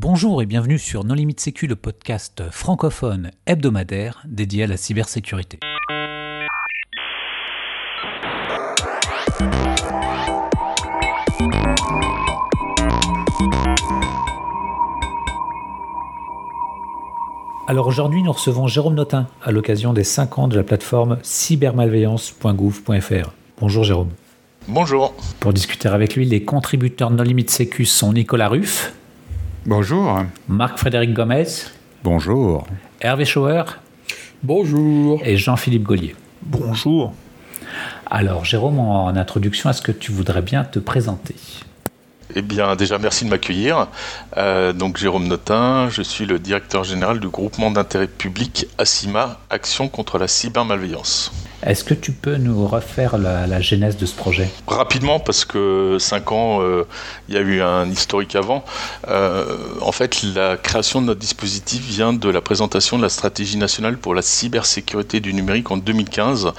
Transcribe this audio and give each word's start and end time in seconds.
Bonjour 0.00 0.42
et 0.42 0.46
bienvenue 0.46 0.78
sur 0.78 1.02
Non 1.02 1.14
Limite 1.14 1.40
Sécu, 1.40 1.66
le 1.66 1.74
podcast 1.74 2.44
francophone 2.52 3.32
hebdomadaire 3.46 4.22
dédié 4.28 4.62
à 4.62 4.68
la 4.68 4.76
cybersécurité. 4.76 5.58
Alors 17.66 17.88
aujourd'hui, 17.88 18.22
nous 18.22 18.30
recevons 18.30 18.68
Jérôme 18.68 18.94
Notin 18.94 19.26
à 19.42 19.50
l'occasion 19.50 19.92
des 19.92 20.04
5 20.04 20.38
ans 20.38 20.46
de 20.46 20.54
la 20.54 20.62
plateforme 20.62 21.18
cybermalveillance.gouv.fr. 21.22 23.32
Bonjour 23.60 23.82
Jérôme. 23.82 24.10
Bonjour. 24.68 25.12
Pour 25.40 25.52
discuter 25.52 25.88
avec 25.88 26.14
lui, 26.14 26.24
les 26.24 26.44
contributeurs 26.44 27.10
Non 27.10 27.24
Limite 27.24 27.50
Sécu 27.50 27.84
sont 27.84 28.12
Nicolas 28.12 28.46
Ruff. 28.46 28.94
Bonjour. 29.68 30.24
Marc-Frédéric 30.48 31.12
Gomez. 31.12 31.44
Bonjour. 32.02 32.66
Hervé 33.02 33.26
Schauer. 33.26 33.64
Bonjour. 34.42 35.20
Et 35.22 35.36
Jean-Philippe 35.36 35.82
Gaulier. 35.82 36.16
Bonjour. 36.40 37.12
Alors 38.06 38.46
Jérôme, 38.46 38.78
en 38.78 39.08
introduction, 39.08 39.68
est-ce 39.68 39.82
que 39.82 39.92
tu 39.92 40.10
voudrais 40.10 40.40
bien 40.40 40.64
te 40.64 40.78
présenter? 40.78 41.34
Eh 42.34 42.40
bien, 42.40 42.76
déjà, 42.76 42.96
merci 42.96 43.26
de 43.26 43.28
m'accueillir. 43.28 43.88
Euh, 44.38 44.72
donc, 44.72 44.96
Jérôme 44.96 45.28
Notin, 45.28 45.90
je 45.90 46.00
suis 46.00 46.24
le 46.24 46.38
directeur 46.38 46.82
général 46.84 47.20
du 47.20 47.28
groupement 47.28 47.70
d'intérêt 47.70 48.08
public 48.08 48.68
ACIMA, 48.78 49.38
Action 49.50 49.88
contre 49.88 50.16
la 50.16 50.28
cybermalveillance. 50.28 51.30
Est-ce 51.66 51.82
que 51.82 51.94
tu 51.94 52.12
peux 52.12 52.36
nous 52.36 52.66
refaire 52.66 53.18
la, 53.18 53.60
genèse 53.60 53.96
de 53.96 54.06
ce 54.06 54.14
projet? 54.14 54.48
Rapidement, 54.66 55.18
parce 55.18 55.44
que 55.44 55.96
5 55.98 56.32
ans, 56.32 56.62
euh, 56.62 56.84
il 57.28 57.34
y 57.34 57.38
a 57.38 57.40
eu 57.40 57.60
un 57.60 57.88
historique 57.88 58.36
avant. 58.36 58.64
Euh, 59.08 59.56
en 59.80 59.90
fait, 59.90 60.22
la 60.22 60.56
création 60.56 61.00
de 61.00 61.06
notre 61.06 61.20
dispositif 61.20 61.82
vient 61.82 62.12
de 62.12 62.28
la 62.28 62.40
présentation 62.40 62.96
de 62.96 63.02
la 63.02 63.08
stratégie 63.08 63.56
nationale 63.56 63.98
pour 63.98 64.14
la 64.14 64.22
cybersécurité 64.22 65.18
du 65.18 65.34
numérique 65.34 65.70
en 65.70 65.76
2015 65.76 66.52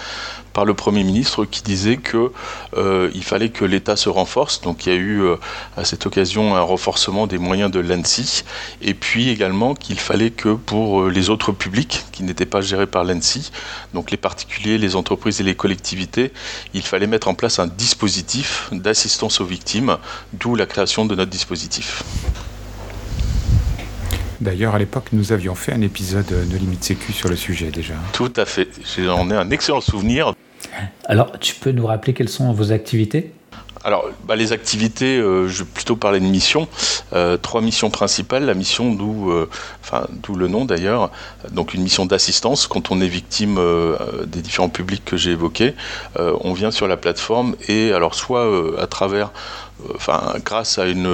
par 0.53 0.65
le 0.65 0.73
Premier 0.73 1.03
ministre 1.03 1.45
qui 1.45 1.61
disait 1.61 1.97
que 1.97 2.31
euh, 2.75 3.09
fallait 3.29 3.49
que 3.49 3.63
l'État 3.63 3.95
se 3.95 4.09
renforce. 4.09 4.61
Donc 4.61 4.85
il 4.85 4.89
y 4.89 4.95
a 4.95 4.97
eu 4.97 5.21
euh, 5.21 5.35
à 5.77 5.85
cette 5.85 6.05
occasion 6.07 6.55
un 6.55 6.61
renforcement 6.61 7.27
des 7.27 7.37
moyens 7.37 7.69
de 7.69 7.79
l'ANSI 7.79 8.43
et 8.81 8.95
puis 8.95 9.29
également 9.29 9.75
qu'il 9.75 9.99
fallait 9.99 10.31
que 10.31 10.55
pour 10.55 11.01
euh, 11.01 11.09
les 11.09 11.29
autres 11.29 11.51
publics 11.51 12.05
qui 12.11 12.23
n'étaient 12.23 12.47
pas 12.47 12.61
gérés 12.61 12.87
par 12.87 13.03
l'ANSI, 13.03 13.51
donc 13.93 14.09
les 14.09 14.17
particuliers, 14.17 14.79
les 14.79 14.95
entreprises 14.95 15.39
et 15.41 15.43
les 15.43 15.55
collectivités, 15.55 16.33
il 16.73 16.81
fallait 16.81 17.07
mettre 17.07 17.27
en 17.27 17.35
place 17.35 17.59
un 17.59 17.67
dispositif 17.67 18.69
d'assistance 18.71 19.41
aux 19.41 19.45
victimes, 19.45 19.97
d'où 20.33 20.55
la 20.55 20.65
création 20.65 21.05
de 21.05 21.13
notre 21.13 21.31
dispositif. 21.31 22.03
D'ailleurs, 24.41 24.75
à 24.75 24.79
l'époque, 24.79 25.07
nous 25.11 25.33
avions 25.33 25.53
fait 25.53 25.73
un 25.73 25.81
épisode 25.81 26.27
de 26.27 26.57
Limite 26.57 26.83
Sécu 26.83 27.11
sur 27.11 27.27
le 27.27 27.35
sujet 27.35 27.71
déjà. 27.71 27.95
Tout 28.13 28.31
à 28.37 28.45
fait. 28.45 28.69
J'en 28.97 29.29
ai 29.29 29.35
un 29.35 29.49
excellent 29.51 29.81
souvenir. 29.81 30.33
Alors, 31.05 31.37
tu 31.39 31.55
peux 31.55 31.71
nous 31.71 31.85
rappeler 31.85 32.13
quelles 32.13 32.29
sont 32.29 32.53
vos 32.53 32.71
activités? 32.71 33.33
Alors, 33.83 34.09
bah, 34.25 34.35
les 34.35 34.51
activités, 34.51 35.17
euh, 35.17 35.47
je 35.47 35.63
vais 35.63 35.69
plutôt 35.69 35.95
parler 35.95 36.19
de 36.19 36.25
missions. 36.25 36.67
Euh, 37.13 37.37
trois 37.37 37.61
missions 37.61 37.89
principales. 37.89 38.45
La 38.45 38.53
mission 38.53 38.93
d'où, 38.93 39.31
euh, 39.31 39.49
enfin, 39.81 40.05
d'où 40.11 40.35
le 40.35 40.47
nom 40.47 40.65
d'ailleurs. 40.65 41.11
Donc, 41.51 41.73
une 41.73 41.81
mission 41.81 42.05
d'assistance 42.05 42.67
quand 42.67 42.91
on 42.91 42.99
est 42.99 43.07
victime 43.07 43.59
des 44.25 44.41
différents 44.41 44.69
publics 44.69 45.03
que 45.05 45.17
j'ai 45.17 45.31
évoqués. 45.31 45.75
on 46.17 46.53
vient 46.53 46.71
sur 46.71 46.87
la 46.87 46.97
plateforme 46.97 47.55
et 47.67 47.91
alors 47.93 48.15
soit 48.15 48.47
à 48.79 48.87
travers 48.87 49.31
grâce 50.43 50.77
à 50.77 50.87
une, 50.87 51.07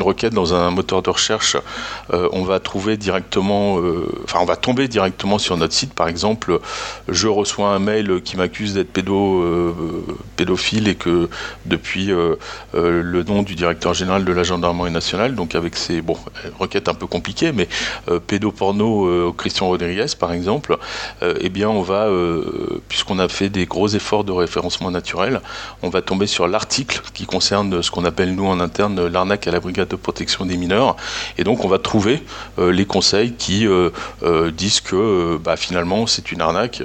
requête 0.00 0.32
dans 0.32 0.54
un 0.54 0.70
moteur 0.70 1.02
de 1.02 1.10
recherche, 1.10 1.56
euh, 2.12 2.28
on 2.32 2.42
va 2.42 2.60
trouver 2.60 2.96
directement, 2.96 3.78
euh, 3.80 4.06
enfin, 4.24 4.38
on 4.40 4.44
va 4.44 4.56
tomber 4.56 4.88
directement 4.88 5.38
sur 5.38 5.56
notre 5.56 5.74
site. 5.74 5.92
Par 5.92 6.08
exemple, 6.08 6.60
je 7.08 7.28
reçois 7.28 7.70
un 7.70 7.78
mail 7.78 8.22
qui 8.22 8.36
m'accuse 8.36 8.74
d'être 8.74 8.96
euh, 8.98 9.72
pédophile 10.36 10.88
et 10.88 10.94
que 10.94 11.28
depuis 11.66 12.06
le 12.06 13.22
nom 13.24 13.42
du 13.42 13.54
directeur 13.54 13.94
général 13.94 14.24
de 14.24 14.32
la 14.32 14.42
gendarmerie 14.42 14.90
nationale, 14.90 15.34
donc 15.34 15.54
avec 15.54 15.76
ces 15.76 16.00
bon, 16.00 16.16
requêtes 16.58 16.88
un 16.88 16.94
peu 16.94 17.06
compliquées, 17.06 17.52
mais 17.52 17.68
pédoporno 18.26 19.32
Christian 19.32 19.68
Rodriguez, 19.68 20.06
par 20.18 20.32
exemple, 20.32 20.78
eh 21.22 21.48
bien, 21.48 21.68
on 21.68 21.82
va, 21.82 22.08
puisqu'on 22.88 23.18
a 23.18 23.28
fait 23.28 23.48
des 23.48 23.66
gros 23.66 23.88
efforts 23.88 24.24
de 24.24 24.32
référencement 24.32 24.90
naturel, 24.90 25.40
on 25.82 25.88
va 25.88 26.02
tomber 26.02 26.26
sur 26.26 26.48
l'article 26.48 27.02
qui 27.14 27.26
concerne 27.26 27.82
ce 27.88 27.90
qu'on 27.90 28.04
appelle 28.04 28.34
nous 28.34 28.46
en 28.46 28.60
interne 28.60 29.06
l'arnaque 29.06 29.46
à 29.46 29.50
la 29.50 29.60
brigade 29.60 29.88
de 29.88 29.96
protection 29.96 30.44
des 30.44 30.58
mineurs. 30.58 30.94
Et 31.38 31.44
donc 31.44 31.64
on 31.64 31.68
va 31.68 31.78
trouver 31.78 32.22
euh, 32.58 32.70
les 32.70 32.84
conseils 32.84 33.32
qui 33.32 33.66
euh, 33.66 33.88
euh, 34.22 34.50
disent 34.50 34.82
que 34.82 35.38
bah, 35.38 35.56
finalement 35.56 36.06
c'est 36.06 36.30
une 36.30 36.42
arnaque 36.42 36.82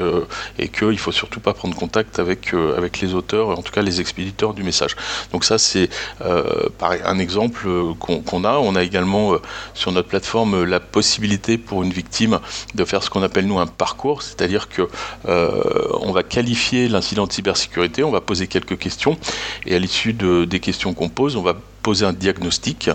et 0.58 0.70
qu'il 0.70 0.98
faut 0.98 1.12
surtout 1.12 1.42
pas 1.42 1.54
prendre 1.54 1.76
contact 1.76 2.20
avec, 2.20 2.54
les 3.02 3.14
auteurs, 3.14 3.50
en 3.50 3.62
tout 3.62 3.74
cas 3.74 3.82
les 3.82 4.00
expéditeurs 4.00 4.54
du 4.54 4.64
message. 4.64 4.96
Donc 5.34 5.44
ça 5.44 5.58
c'est 5.58 5.90
un 6.22 7.20
exemple 7.20 7.68
qu'on 8.00 8.44
a. 8.46 8.54
On 8.60 8.76
a 8.76 8.84
également 8.84 9.34
sur 9.74 9.92
notre 9.92 10.08
plateforme 10.08 10.64
la 10.64 10.80
possibilité 10.80 11.58
pour 11.58 11.84
une 11.84 11.92
victime 11.92 12.40
de 12.76 12.86
faire 12.86 13.04
ce 13.04 13.10
qu'on 13.10 13.24
appelle 13.24 13.48
nous 13.48 13.60
un 13.60 13.68
parcours, 13.68 14.22
c'est-à-dire 14.22 14.70
que 14.70 14.88
on 15.26 16.12
va 16.14 16.24
qualifier 16.24 16.88
l'incident 16.88 17.28
de 17.28 17.34
cybersécurité, 17.34 18.04
on 18.04 18.12
va 18.12 18.22
poser 18.22 18.48
quelques 18.48 18.78
questions 18.78 19.18
et 19.66 19.76
à 19.76 19.80
l'issue 19.80 20.14
de, 20.14 20.46
des 20.46 20.60
questions 20.60 20.93
qu'on 20.94 21.10
pose, 21.10 21.36
on 21.36 21.42
va 21.42 21.56
poser 21.84 22.06
un 22.06 22.14
diagnostic 22.14 22.90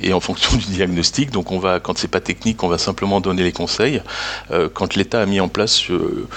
et 0.00 0.12
en 0.12 0.20
fonction 0.20 0.56
du 0.58 0.66
diagnostic, 0.66 1.30
donc 1.30 1.50
on 1.50 1.58
va, 1.58 1.80
quand 1.80 1.98
c'est 1.98 2.08
pas 2.08 2.20
technique, 2.20 2.62
on 2.62 2.68
va 2.68 2.78
simplement 2.78 3.20
donner 3.20 3.42
les 3.42 3.52
conseils. 3.52 4.02
Euh, 4.52 4.68
quand 4.72 4.94
l'État 4.94 5.22
a 5.22 5.26
mis 5.26 5.40
en 5.40 5.48
place 5.48 5.90
euh, 5.90 6.28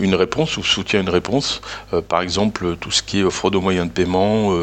une 0.00 0.14
réponse 0.14 0.56
ou 0.56 0.62
soutient 0.62 1.00
une 1.00 1.10
réponse, 1.10 1.60
euh, 1.92 2.00
par 2.00 2.22
exemple 2.22 2.76
tout 2.76 2.92
ce 2.92 3.02
qui 3.02 3.20
est 3.20 3.30
fraude 3.30 3.56
aux 3.56 3.60
moyens 3.60 3.88
de 3.88 3.92
paiement, 3.92 4.56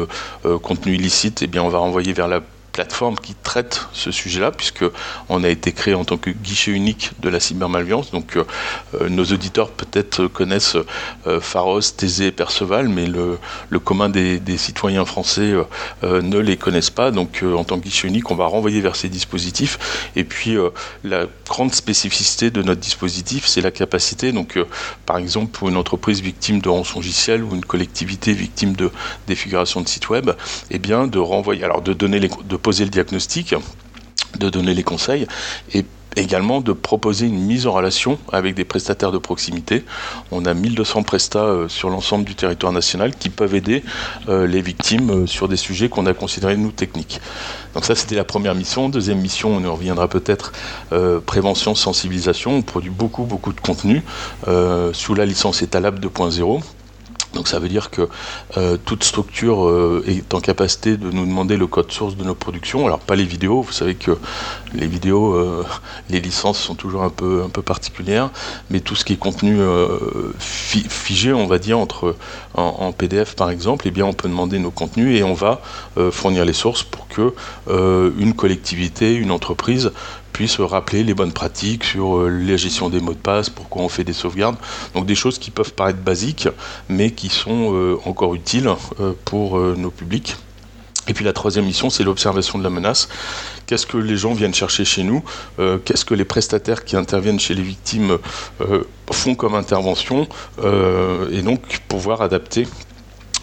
contenu 0.62 0.94
illicite, 0.94 1.42
eh 1.42 1.46
bien 1.46 1.62
on 1.62 1.68
va 1.68 1.78
renvoyer 1.78 2.12
vers 2.12 2.28
la 2.28 2.40
plateforme 2.74 3.14
qui 3.16 3.34
traite 3.36 3.86
ce 3.92 4.10
sujet-là, 4.10 4.50
puisque 4.50 4.84
on 5.28 5.44
a 5.44 5.48
été 5.48 5.70
créé 5.70 5.94
en 5.94 6.04
tant 6.04 6.16
que 6.16 6.30
guichet 6.30 6.72
unique 6.72 7.12
de 7.20 7.28
la 7.28 7.38
cybermalveillance. 7.38 8.10
Donc, 8.10 8.36
euh, 8.36 8.44
euh, 9.00 9.08
nos 9.08 9.24
auditeurs 9.24 9.70
peut-être 9.70 10.26
connaissent 10.26 10.76
euh, 11.28 11.40
Pharos, 11.40 11.80
Thésée 11.96 12.26
et 12.26 12.32
Perceval, 12.32 12.88
mais 12.88 13.06
le, 13.06 13.38
le 13.70 13.78
commun 13.78 14.08
des, 14.08 14.40
citoyens 14.58 15.04
français 15.04 15.52
ne 16.02 16.38
les 16.38 16.56
connaissent 16.56 16.90
pas. 16.90 17.10
Donc, 17.10 17.42
en 17.42 17.64
tant 17.64 17.78
que 17.78 17.84
guichet 17.84 18.08
unique, 18.08 18.30
on 18.30 18.34
va 18.34 18.46
renvoyer 18.46 18.80
vers 18.80 18.96
ces 18.96 19.08
dispositifs. 19.08 20.10
Et 20.16 20.24
puis, 20.24 20.56
la 21.04 21.26
grande 21.46 21.74
spécificité 21.74 22.50
de 22.50 22.62
notre 22.62 22.80
dispositif, 22.80 23.46
c'est 23.46 23.60
la 23.60 23.70
capacité. 23.70 24.32
Donc, 24.32 24.58
par 25.06 25.18
exemple, 25.18 25.50
pour 25.50 25.68
une 25.68 25.76
entreprise 25.76 26.20
victime 26.22 26.60
de 26.60 26.68
rançongiciel 26.68 27.42
ou 27.42 27.54
une 27.54 27.64
collectivité 27.64 28.32
victime 28.32 28.74
de 28.74 28.90
défiguration 29.26 29.80
de 29.80 29.88
site 29.88 30.08
web, 30.08 30.30
eh 30.70 30.78
bien, 30.78 31.06
de 31.06 31.18
renvoyer, 31.18 31.64
alors 31.64 31.82
de 31.82 31.92
donner 31.92 32.20
les, 32.20 32.30
poser 32.64 32.84
le 32.84 32.90
diagnostic, 32.90 33.54
de 34.40 34.50
donner 34.50 34.74
les 34.74 34.82
conseils 34.82 35.28
et 35.74 35.84
également 36.16 36.60
de 36.60 36.72
proposer 36.72 37.26
une 37.26 37.38
mise 37.38 37.66
en 37.66 37.72
relation 37.72 38.18
avec 38.32 38.54
des 38.54 38.64
prestataires 38.64 39.12
de 39.12 39.18
proximité. 39.18 39.84
On 40.30 40.44
a 40.44 40.54
1200 40.54 41.02
prestats 41.02 41.44
euh, 41.44 41.68
sur 41.68 41.90
l'ensemble 41.90 42.24
du 42.24 42.34
territoire 42.34 42.72
national 42.72 43.14
qui 43.14 43.28
peuvent 43.28 43.54
aider 43.54 43.82
euh, 44.28 44.46
les 44.46 44.62
victimes 44.62 45.10
euh, 45.10 45.26
sur 45.26 45.48
des 45.48 45.56
sujets 45.56 45.88
qu'on 45.88 46.06
a 46.06 46.14
considérés 46.14 46.56
nous 46.56 46.72
techniques. 46.72 47.20
Donc 47.74 47.84
ça 47.84 47.94
c'était 47.94 48.16
la 48.16 48.24
première 48.24 48.54
mission. 48.54 48.88
Deuxième 48.88 49.20
mission, 49.20 49.56
on 49.56 49.60
y 49.60 49.66
reviendra 49.66 50.08
peut-être, 50.08 50.52
prévention, 51.26 51.74
sensibilisation. 51.74 52.52
On 52.52 52.62
produit 52.62 52.90
beaucoup 52.90 53.24
beaucoup 53.24 53.52
de 53.52 53.60
contenu 53.60 54.02
sous 54.92 55.14
la 55.14 55.26
licence 55.26 55.60
Etalab 55.62 55.98
2.0 55.98 56.62
donc 57.34 57.48
ça 57.48 57.58
veut 57.58 57.68
dire 57.68 57.90
que 57.90 58.08
euh, 58.56 58.76
toute 58.82 59.04
structure 59.04 59.66
euh, 59.66 60.04
est 60.06 60.32
en 60.34 60.40
capacité 60.40 60.96
de 60.96 61.10
nous 61.10 61.26
demander 61.26 61.56
le 61.56 61.66
code 61.66 61.92
source 61.92 62.16
de 62.16 62.24
nos 62.24 62.34
productions. 62.34 62.86
Alors 62.86 63.00
pas 63.00 63.16
les 63.16 63.24
vidéos, 63.24 63.62
vous 63.62 63.72
savez 63.72 63.94
que 63.94 64.16
les 64.72 64.86
vidéos, 64.86 65.34
euh, 65.34 65.64
les 66.08 66.20
licences 66.20 66.58
sont 66.58 66.74
toujours 66.74 67.02
un 67.02 67.10
peu, 67.10 67.42
un 67.44 67.48
peu 67.48 67.62
particulières, 67.62 68.30
mais 68.70 68.80
tout 68.80 68.94
ce 68.94 69.04
qui 69.04 69.12
est 69.12 69.16
contenu 69.16 69.58
figé, 70.38 71.32
on 71.32 71.46
va 71.46 71.58
dire, 71.58 71.78
entre, 71.78 72.16
en, 72.54 72.92
PDF 72.92 73.34
par 73.34 73.50
exemple, 73.50 73.86
eh 73.88 73.90
bien 73.90 74.06
on 74.06 74.12
peut 74.12 74.28
demander 74.28 74.58
nos 74.58 74.70
contenus 74.70 75.18
et 75.18 75.22
on 75.22 75.34
va 75.34 75.60
fournir 76.10 76.44
les 76.44 76.52
sources 76.52 76.82
pour 76.82 77.08
que 77.08 77.34
une 77.68 78.34
collectivité, 78.34 79.14
une 79.14 79.30
entreprise 79.30 79.92
puisse 80.34 80.58
rappeler 80.60 81.04
les 81.04 81.14
bonnes 81.14 81.32
pratiques 81.32 81.84
sur 81.84 82.18
euh, 82.18 82.28
la 82.28 82.56
gestion 82.56 82.90
des 82.90 83.00
mots 83.00 83.14
de 83.14 83.18
passe, 83.18 83.48
pourquoi 83.48 83.82
on 83.82 83.88
fait 83.88 84.04
des 84.04 84.12
sauvegardes. 84.12 84.56
Donc 84.92 85.06
des 85.06 85.14
choses 85.14 85.38
qui 85.38 85.50
peuvent 85.50 85.72
paraître 85.72 86.00
basiques, 86.00 86.48
mais 86.88 87.12
qui 87.12 87.28
sont 87.30 87.72
euh, 87.72 87.96
encore 88.04 88.34
utiles 88.34 88.68
euh, 89.00 89.12
pour 89.24 89.58
nos 89.58 89.90
publics. 89.90 90.36
Et 91.06 91.14
puis 91.14 91.24
la 91.24 91.32
troisième 91.32 91.66
mission, 91.66 91.88
c'est 91.88 92.02
l'observation 92.02 92.58
de 92.58 92.64
la 92.64 92.70
menace. 92.70 93.08
Qu'est-ce 93.66 93.86
que 93.86 93.96
les 93.96 94.16
gens 94.16 94.34
viennent 94.34 94.54
chercher 94.54 94.84
chez 94.84 95.02
nous? 95.02 95.22
Qu'est-ce 95.84 96.04
que 96.06 96.14
les 96.14 96.24
prestataires 96.24 96.84
qui 96.84 96.96
interviennent 96.96 97.38
chez 97.38 97.54
les 97.54 97.62
victimes 97.62 98.16
font 99.10 99.34
comme 99.34 99.54
intervention? 99.54 100.26
Et 101.30 101.42
donc 101.42 101.60
pouvoir 101.88 102.22
adapter 102.22 102.66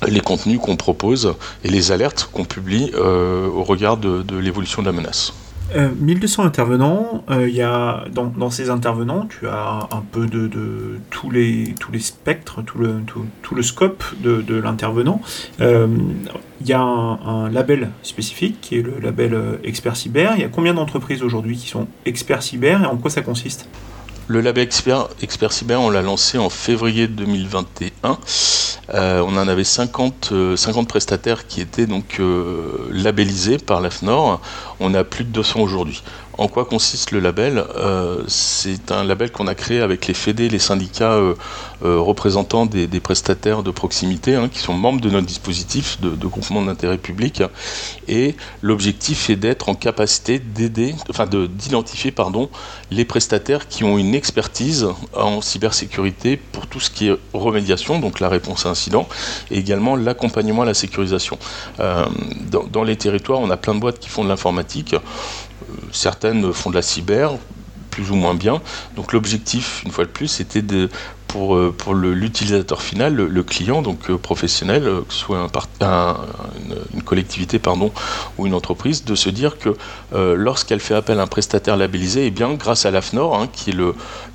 les 0.08 0.22
contenus 0.22 0.60
qu'on 0.60 0.76
propose 0.76 1.36
et 1.64 1.70
les 1.70 1.92
alertes 1.92 2.30
qu'on 2.34 2.46
publie 2.46 2.92
au 2.96 3.64
regard 3.64 3.98
de 3.98 4.38
l'évolution 4.38 4.82
de 4.82 4.88
la 4.88 4.94
menace. 4.94 5.32
1200 5.76 6.44
intervenants, 6.44 7.24
il 7.30 7.50
y 7.50 7.62
a, 7.62 8.06
dans, 8.12 8.50
ces 8.50 8.70
intervenants, 8.70 9.26
tu 9.28 9.48
as 9.48 9.88
un 9.92 10.04
peu 10.12 10.28
de, 10.28 10.50
tous, 11.10 11.30
les, 11.30 11.76
tous 11.80 11.92
les 11.92 12.00
spectres, 12.00 12.62
tout 12.62 12.78
le, 12.78 13.02
tout, 13.42 13.56
le 13.56 13.62
scope 13.62 14.04
de, 14.22 14.56
l'intervenant. 14.56 15.22
il 15.60 16.68
y 16.68 16.74
a 16.74 16.82
un, 16.82 17.50
label 17.50 17.90
spécifique 18.04 18.60
qui 18.62 18.80
est 18.80 18.82
le 18.82 19.00
label 19.02 19.38
Expert 19.64 19.96
Cyber. 19.96 20.34
Il 20.36 20.42
y 20.42 20.46
a 20.46 20.50
combien 20.50 20.74
d'entreprises 20.74 21.24
aujourd'hui 21.24 21.58
qui 21.58 21.68
sont 21.68 21.88
experts 22.06 22.44
cyber 22.44 22.84
et 22.84 22.86
en 22.86 22.98
quoi 22.98 23.10
ça 23.10 23.22
consiste? 23.22 23.68
Le 24.32 24.40
label 24.40 24.64
Expert, 24.64 25.52
Cyber, 25.52 25.82
on 25.82 25.90
l'a 25.90 26.02
lancé 26.02 26.38
en 26.38 26.50
février 26.50 27.10
2021. 27.10 28.18
Euh, 28.94 29.20
on 29.20 29.36
en 29.36 29.48
avait 29.48 29.66
50, 29.66 30.32
50 30.56 30.86
euh, 30.86 30.88
prestataires 30.88 31.48
qui 31.48 31.60
étaient 31.60 31.86
donc 31.86 32.18
euh, 32.22 32.88
labellisés 32.92 33.58
par 33.58 33.82
l'AFNOR. 33.82 34.40
On 34.80 34.94
a 34.94 35.04
plus 35.04 35.26
de 35.26 35.32
200 35.32 35.60
aujourd'hui. 35.60 36.02
En 36.42 36.48
quoi 36.48 36.66
consiste 36.66 37.12
le 37.12 37.20
label 37.20 37.64
C'est 38.28 38.92
un 38.92 39.04
label 39.04 39.32
qu'on 39.32 39.46
a 39.46 39.54
créé 39.54 39.80
avec 39.80 40.08
les 40.08 40.16
FEDE, 40.16 40.52
les 40.52 40.58
syndicats 40.58 41.20
représentants 41.84 42.66
des, 42.66 42.88
prestataires 43.00 43.62
de 43.62 43.70
proximité, 43.70 44.34
hein, 44.34 44.50
qui 44.52 44.58
sont 44.58 44.74
membres 44.74 45.02
de 45.02 45.12
notre 45.12 45.28
dispositif 45.28 46.02
de, 46.02 46.26
groupement 46.26 46.64
d'intérêt 46.64 46.98
public. 46.98 47.44
Et 48.08 48.36
l'objectif 48.64 49.30
est 49.30 49.36
d'être 49.36 49.70
en 49.70 49.76
capacité 49.76 50.40
d'aider, 50.40 50.96
d'identifier 51.52 52.10
pardon, 52.10 52.50
les 52.90 53.06
prestataires 53.06 53.68
qui 53.68 53.84
ont 53.84 54.00
une 54.00 54.16
expertise 54.16 54.88
en 55.16 55.42
cybersécurité 55.42 56.38
pour 56.38 56.66
tout 56.66 56.80
ce 56.80 56.90
qui 56.90 57.10
est 57.10 57.18
remédiation, 57.34 58.00
donc 58.00 58.20
la 58.20 58.30
réponse 58.30 58.66
à 58.66 58.70
incident, 58.70 59.08
et 59.52 59.60
également 59.60 59.96
l'accompagnement 59.96 60.64
à 60.64 60.66
la 60.66 60.74
sécurisation. 60.74 61.38
Euh, 61.80 62.04
dans, 62.50 62.84
les 62.84 62.96
territoires, 62.96 63.42
on 63.42 63.52
a 63.52 63.58
plein 63.58 63.76
de 63.76 63.80
boîtes 63.80 64.00
qui 64.00 64.10
font 64.10 64.24
de 64.24 64.30
l'informatique. 64.30 64.96
Euh, 65.70 65.74
certaines 65.92 66.54
font 66.54 66.70
de 66.70 66.76
la 66.76 66.82
cyber, 66.82 67.32
plus 67.90 68.12
ou 68.12 68.16
moins 68.16 68.34
bien. 68.34 68.62
Donc 68.96 69.14
l'objectif, 69.14 69.84
une 69.86 69.92
fois 69.92 70.06
de 70.06 70.10
plus, 70.10 70.28
c'était 70.28 70.62
de 70.62 70.90
pour, 71.32 71.56
euh, 71.56 71.74
pour 71.76 71.94
l'utilisateur 71.96 72.82
final, 72.82 73.16
le, 73.16 73.44
client, 73.44 73.82
donc 73.82 74.10
euh, 74.10 74.18
professionnel, 74.18 74.84
euh, 74.86 75.02
que 75.02 75.14
ce 75.14 75.20
soit 75.20 75.48
un, 75.80 76.18
une, 76.94 77.02
collectivité 77.04 77.58
pardon, 77.58 77.92
ou 78.38 78.48
une 78.48 78.54
entreprise, 78.54 79.06
de 79.06 79.16
se 79.16 79.30
dire 79.30 79.58
que 79.58 79.76
lorsqu'elle 80.14 80.80
fait 80.80 80.94
appel 80.94 81.20
à 81.20 81.24
un 81.24 81.28
prestataire 81.28 81.78
labellisé, 81.78 82.26
eh 82.28 82.32
bien, 82.32 82.54
grâce 82.54 82.86
à 82.86 82.92
l'AFNOR, 82.92 83.36
hein, 83.36 83.48
qui 83.52 83.72
est 83.72 83.76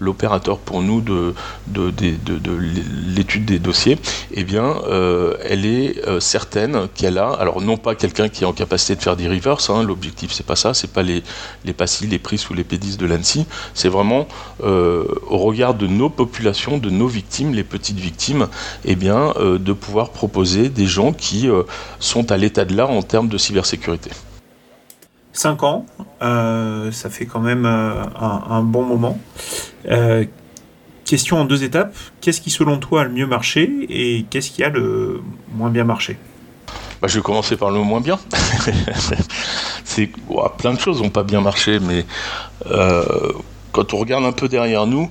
l'opérateur 0.00 0.58
pour 0.58 0.82
nous 0.82 1.00
de, 1.00 1.34
de, 1.68 1.90
de, 1.90 2.58
l'étude 3.14 3.44
des 3.44 3.58
dossiers, 3.58 3.98
eh 4.32 4.44
bien, 4.44 4.74
elle 5.44 5.66
est 5.66 6.20
certaine 6.20 6.88
qu'elle 6.94 7.18
a, 7.18 7.30
alors 7.30 7.60
non 7.60 7.76
pas 7.76 7.94
quelqu'un 7.94 8.28
qui 8.28 8.44
est 8.44 8.46
en 8.46 8.52
capacité 8.52 8.96
de 8.96 9.02
faire 9.02 9.16
des 9.16 9.28
reverse, 9.28 9.70
hein, 9.70 9.82
l'objectif 9.82 10.32
c'est 10.32 10.46
pas 10.46 10.56
ça, 10.56 10.74
c'est 10.74 10.92
pas 10.92 11.02
les, 11.02 11.22
les 11.64 11.72
PASSI, 11.72 12.06
les 12.06 12.18
PRIS 12.18 12.48
ou 12.50 12.54
les 12.54 12.64
PEDIS 12.64 12.96
de 12.96 13.06
l'ANSI, 13.06 13.46
c'est 13.74 13.88
vraiment 13.88 14.26
au 14.62 15.38
regard 15.38 15.74
de 15.74 15.86
nos 15.86 16.10
populations, 16.10 16.78
de 16.86 16.90
nos 16.90 17.08
victimes, 17.08 17.52
les 17.52 17.64
petites 17.64 17.98
victimes, 17.98 18.46
et 18.84 18.92
eh 18.92 18.96
bien, 18.96 19.32
euh, 19.36 19.58
de 19.58 19.72
pouvoir 19.72 20.10
proposer 20.10 20.68
des 20.68 20.86
gens 20.86 21.12
qui 21.12 21.48
euh, 21.48 21.64
sont 21.98 22.30
à 22.30 22.36
l'état 22.36 22.64
de 22.64 22.76
l'art 22.76 22.90
en 22.90 23.02
termes 23.02 23.28
de 23.28 23.38
cybersécurité. 23.38 24.10
5 25.32 25.62
ans, 25.64 25.86
euh, 26.22 26.92
ça 26.92 27.10
fait 27.10 27.26
quand 27.26 27.40
même 27.40 27.66
un, 27.66 28.62
bon 28.62 28.84
moment. 28.84 29.18
question 31.04 31.38
en 31.38 31.44
deux 31.44 31.62
étapes. 31.62 31.94
Qu'est-ce 32.20 32.40
qui, 32.40 32.50
selon 32.50 32.78
toi, 32.78 33.02
a 33.02 33.04
le 33.04 33.10
mieux 33.10 33.26
marché 33.26 33.70
et 33.90 34.24
qu'est-ce 34.30 34.50
qui 34.50 34.64
a 34.64 34.70
le 34.70 35.20
moins 35.54 35.70
bien 35.70 35.84
marché? 35.84 36.16
Bah, 37.02 37.08
Je 37.08 37.16
vais 37.16 37.22
commencer 37.22 37.56
par 37.56 37.70
le 37.70 37.80
moins 37.80 38.00
bien. 38.00 38.18
C'est 39.84 40.10
plein 40.56 40.72
de 40.72 40.80
choses 40.80 41.02
n'ont 41.02 41.10
pas 41.10 41.22
bien 41.22 41.42
marché, 41.42 41.80
mais 41.80 42.06
quand 43.76 43.92
on 43.92 43.98
regarde 43.98 44.24
un 44.24 44.32
peu 44.32 44.48
derrière 44.48 44.86
nous, 44.86 45.10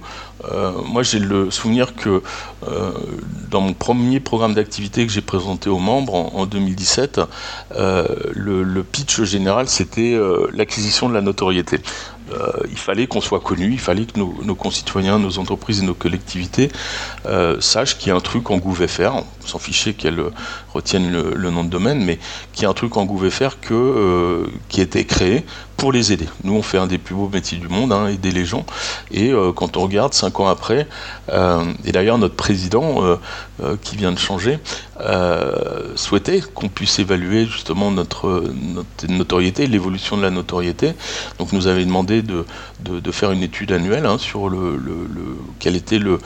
euh, 0.52 0.72
moi 0.88 1.04
j'ai 1.04 1.20
le 1.20 1.52
souvenir 1.52 1.96
que 1.96 2.24
euh, 2.68 2.92
dans 3.52 3.62
mon 3.62 3.74
premier 3.74 4.20
programme 4.20 4.56
d'activité 4.56 5.06
que 5.06 5.14
j'ai 5.14 5.22
présenté 5.22 5.70
aux 5.70 5.78
membres 5.78 6.16
en, 6.16 6.48
2017, 6.48 7.22
euh, 7.76 8.08
le, 8.34 8.84
pitch 8.84 9.22
général 9.22 9.68
c'était 9.68 10.18
l'acquisition 10.52 11.10
de 11.10 11.14
la 11.14 11.22
notoriété. 11.22 11.80
il 12.72 12.78
fallait 12.78 13.06
qu'on 13.06 13.22
soit 13.22 13.40
connu, 13.40 13.72
il 13.72 13.80
fallait 13.80 14.06
que 14.06 14.18
nos, 14.20 14.56
concitoyens, 14.56 15.20
nos 15.20 15.38
entreprises 15.38 15.82
et 15.82 15.86
nos 15.86 15.94
collectivités 15.94 16.70
sachent 17.60 17.98
qu'il 17.98 18.10
y 18.10 18.12
a 18.12 18.16
un 18.16 18.20
truc 18.20 18.44
qu'on 18.44 18.60
pouvait 18.60 18.88
faire, 18.88 19.24
sans 19.46 19.60
ficher 19.60 19.94
qu'elles 19.94 20.24
retiennent 20.74 21.12
le, 21.12 21.52
nom 21.52 21.64
de 21.64 21.70
domaine, 21.70 22.04
mais 22.04 22.18
qu'il 22.54 22.64
y 22.64 22.66
a 22.66 22.70
un 22.70 22.74
truc 22.74 22.92
qu'on 22.92 23.08
pouvait 23.08 23.30
faire 23.30 23.60
que, 23.60 24.48
qui 24.70 24.82
était 24.82 25.06
créé 25.06 25.46
pour 25.78 25.92
les 25.92 26.14
aider. 26.14 26.28
Nous, 26.44 26.54
on 26.54 26.62
fait 26.62 26.78
un 26.78 26.88
des 26.88 26.98
plus 26.98 27.16
beaux 27.16 27.30
métiers 27.30 27.58
du 27.58 27.68
monde, 27.68 27.92
hein, 27.92 28.08
aider 28.08 28.32
les 28.32 28.46
gens. 28.46 28.66
Et 29.12 29.32
euh, 29.32 29.52
quand 29.52 29.78
on 29.78 29.82
regarde 29.82 30.14
cinq 30.14 30.40
ans 30.40 30.48
après, 30.48 30.88
euh, 31.32 31.64
et 31.84 31.92
d'ailleurs 31.92 32.18
notre 32.18 32.36
président 32.36 33.04
euh, 33.04 33.76
qui 33.82 33.96
vient 33.96 34.12
de 34.12 34.20
changer 34.20 34.60
souhaitait 35.96 36.42
qu'on 36.54 36.70
puisse 36.70 37.00
évaluer 37.00 37.46
justement 37.46 37.92
notre, 37.92 38.44
notoriété, 39.10 39.68
l'évolution 39.68 40.16
de 40.16 40.22
la 40.22 40.30
notoriété. 40.30 40.94
Donc 41.38 41.52
nous 41.52 41.68
avait 41.68 41.84
demandé 41.84 42.22
de, 42.22 42.46
faire 43.12 43.32
une 43.32 43.44
étude 43.44 43.72
annuelle 43.72 44.06
hein, 44.06 44.18
sur 44.18 44.50
le, 44.50 44.80
quel 45.60 45.76
était 45.76 46.00
le, 46.00 46.20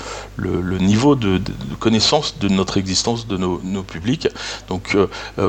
niveau 0.80 1.16
de, 1.16 1.42
connaissance 1.80 2.38
de 2.40 2.48
notre 2.48 2.78
existence 2.78 3.28
de 3.28 3.38
nos 3.38 3.84
publics. 3.84 4.28
Donc 4.68 4.96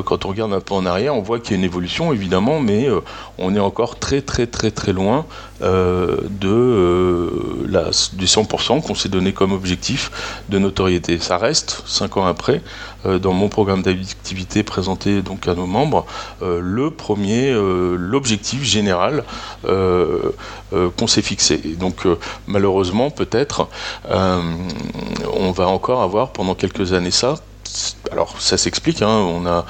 quand 0.04 0.24
on 0.24 0.28
regarde 0.28 0.54
un 0.54 0.60
peu 0.60 0.74
en 0.74 0.86
arrière, 0.86 1.14
on 1.14 1.22
voit 1.22 1.40
qu'il 1.40 1.52
y 1.52 1.54
a 1.54 1.58
une 1.58 1.64
évolution 1.64 2.12
évidemment, 2.14 2.60
mais 2.60 2.88
on 3.36 3.54
est 3.54 3.60
encore 3.60 3.89
très 3.98 4.22
très 4.22 4.46
très 4.46 4.70
très 4.70 4.92
loin 4.92 5.26
euh, 5.62 6.16
de 6.30 6.48
euh, 6.48 7.66
la, 7.68 7.90
du 8.14 8.24
100% 8.24 8.80
qu'on 8.80 8.94
s'est 8.94 9.10
donné 9.10 9.34
comme 9.34 9.52
objectif 9.52 10.42
de 10.48 10.58
notoriété. 10.58 11.18
Ça 11.18 11.36
reste, 11.36 11.82
cinq 11.84 12.16
ans 12.16 12.24
après, 12.24 12.62
euh, 13.04 13.18
dans 13.18 13.34
mon 13.34 13.50
programme 13.50 13.82
d'activité 13.82 14.62
présenté 14.62 15.20
donc 15.20 15.46
à 15.48 15.54
nos 15.54 15.66
membres, 15.66 16.06
le 16.40 16.90
premier, 16.90 17.52
l'objectif 17.52 18.62
général 18.62 19.24
qu'on 19.62 21.06
s'est 21.06 21.22
fixé. 21.22 21.58
donc 21.78 22.06
malheureusement, 22.46 23.10
peut-être, 23.10 23.68
on 24.08 25.52
va 25.52 25.66
encore 25.68 26.02
avoir 26.02 26.32
pendant 26.32 26.54
quelques 26.54 26.92
années 26.92 27.10
ça 27.10 27.36
alors 28.10 28.40
ça 28.40 28.56
s'explique, 28.56 29.02
hein. 29.02 29.08
on 29.08 29.46
a, 29.46 29.64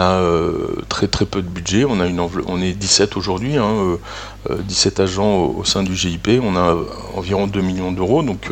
euh, 0.00 0.82
très 0.88 1.06
peu 1.06 1.42
de 1.42 1.48
budget, 1.48 1.84
on, 1.84 2.00
a 2.00 2.06
une 2.06 2.20
on 2.20 2.60
est 2.60 2.72
17 2.72 3.16
aujourd'hui, 3.16 3.56
hein, 3.56 3.98
17 4.50 4.98
euh, 4.98 5.02
euh, 5.02 5.04
agents 5.04 5.36
au, 5.36 5.64
sein 5.64 5.82
du 5.82 5.94
GIP, 5.94 6.40
on 6.42 6.56
a 6.56 6.76
environ 7.14 7.46
2 7.46 7.60
millions 7.60 7.92
d'euros, 7.92 8.22
donc 8.22 8.50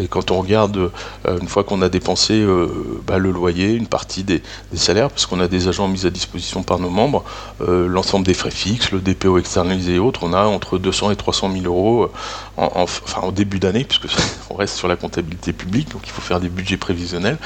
et 0.00 0.08
quand 0.08 0.32
on 0.32 0.40
regarde, 0.40 0.90
euh, 1.26 1.38
une 1.40 1.48
fois 1.48 1.62
qu'on 1.62 1.80
a 1.80 1.88
dépensé 1.88 2.34
euh, 2.34 2.68
bah, 3.06 3.18
le 3.18 3.30
loyer, 3.30 3.74
une 3.74 3.86
partie 3.86 4.24
des, 4.24 4.42
salaires, 4.74 5.08
parce 5.08 5.26
qu'on 5.26 5.38
a 5.38 5.46
des 5.46 5.68
agents 5.68 5.86
mis 5.86 6.04
à 6.04 6.10
disposition 6.10 6.64
par 6.64 6.80
nos 6.80 6.90
membres, 6.90 7.24
euh, 7.60 7.86
l'ensemble 7.86 8.26
des 8.26 8.34
frais 8.34 8.50
fixes, 8.50 8.90
le 8.90 8.98
DPO 8.98 9.38
externalisé 9.38 9.94
et 9.94 9.98
autres, 10.00 10.20
on 10.24 10.32
a 10.32 10.44
entre 10.44 10.78
200 10.78 11.12
et 11.12 11.16
300 11.16 11.52
000 11.52 11.64
euros 11.66 12.10
en, 12.56 12.70
enfin, 12.74 13.22
au 13.22 13.30
début 13.30 13.60
d'année, 13.60 13.84
puisque 13.84 14.06
on 14.50 14.54
reste 14.56 14.76
sur 14.76 14.88
la 14.88 14.96
comptabilité 14.96 15.52
publique, 15.52 15.90
donc 15.92 16.02
il 16.04 16.10
faut 16.10 16.22
faire 16.22 16.40
des 16.40 16.48
budgets 16.48 16.76
prévisionnels. 16.76 17.38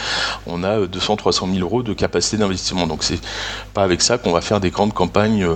On 0.46 0.64
a 0.64 0.86
200-300 0.86 1.52
000 1.52 1.58
euros 1.60 1.82
de 1.82 1.92
capacité 1.92 2.38
d'investissement. 2.38 2.86
Donc 2.86 3.04
c'est 3.04 3.20
pas 3.74 3.82
avec 3.82 4.00
ça 4.00 4.16
qu'on 4.16 4.32
va 4.32 4.40
faire 4.40 4.60
des 4.60 4.70
grandes 4.70 4.94
campagnes 4.94 5.46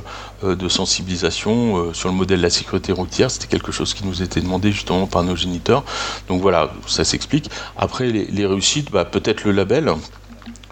de 0.43 0.69
sensibilisation 0.69 1.93
sur 1.95 2.09
le 2.09 2.15
modèle 2.15 2.39
de 2.39 2.43
la 2.43 2.51
sécurité 2.51 2.93
routière. 2.93 3.31
C'était 3.31 3.47
quelque 3.47 3.73
chose 3.73 3.95
qui 3.95 4.05
nous 4.05 4.23
était 4.23 4.41
demandé 4.41 4.73
justement 4.73 5.07
par 5.07 5.23
nos 5.23 5.37
géniteurs. 5.37 5.85
Donc 6.29 6.41
voilà, 6.41 6.73
ça 6.87 7.05
s'explique. 7.05 7.51
Après, 7.77 8.09
les, 8.09 8.47
réussites, 8.47 8.91
bah, 8.91 9.05
peut-être 9.05 9.45
le 9.45 9.53
label, 9.53 9.93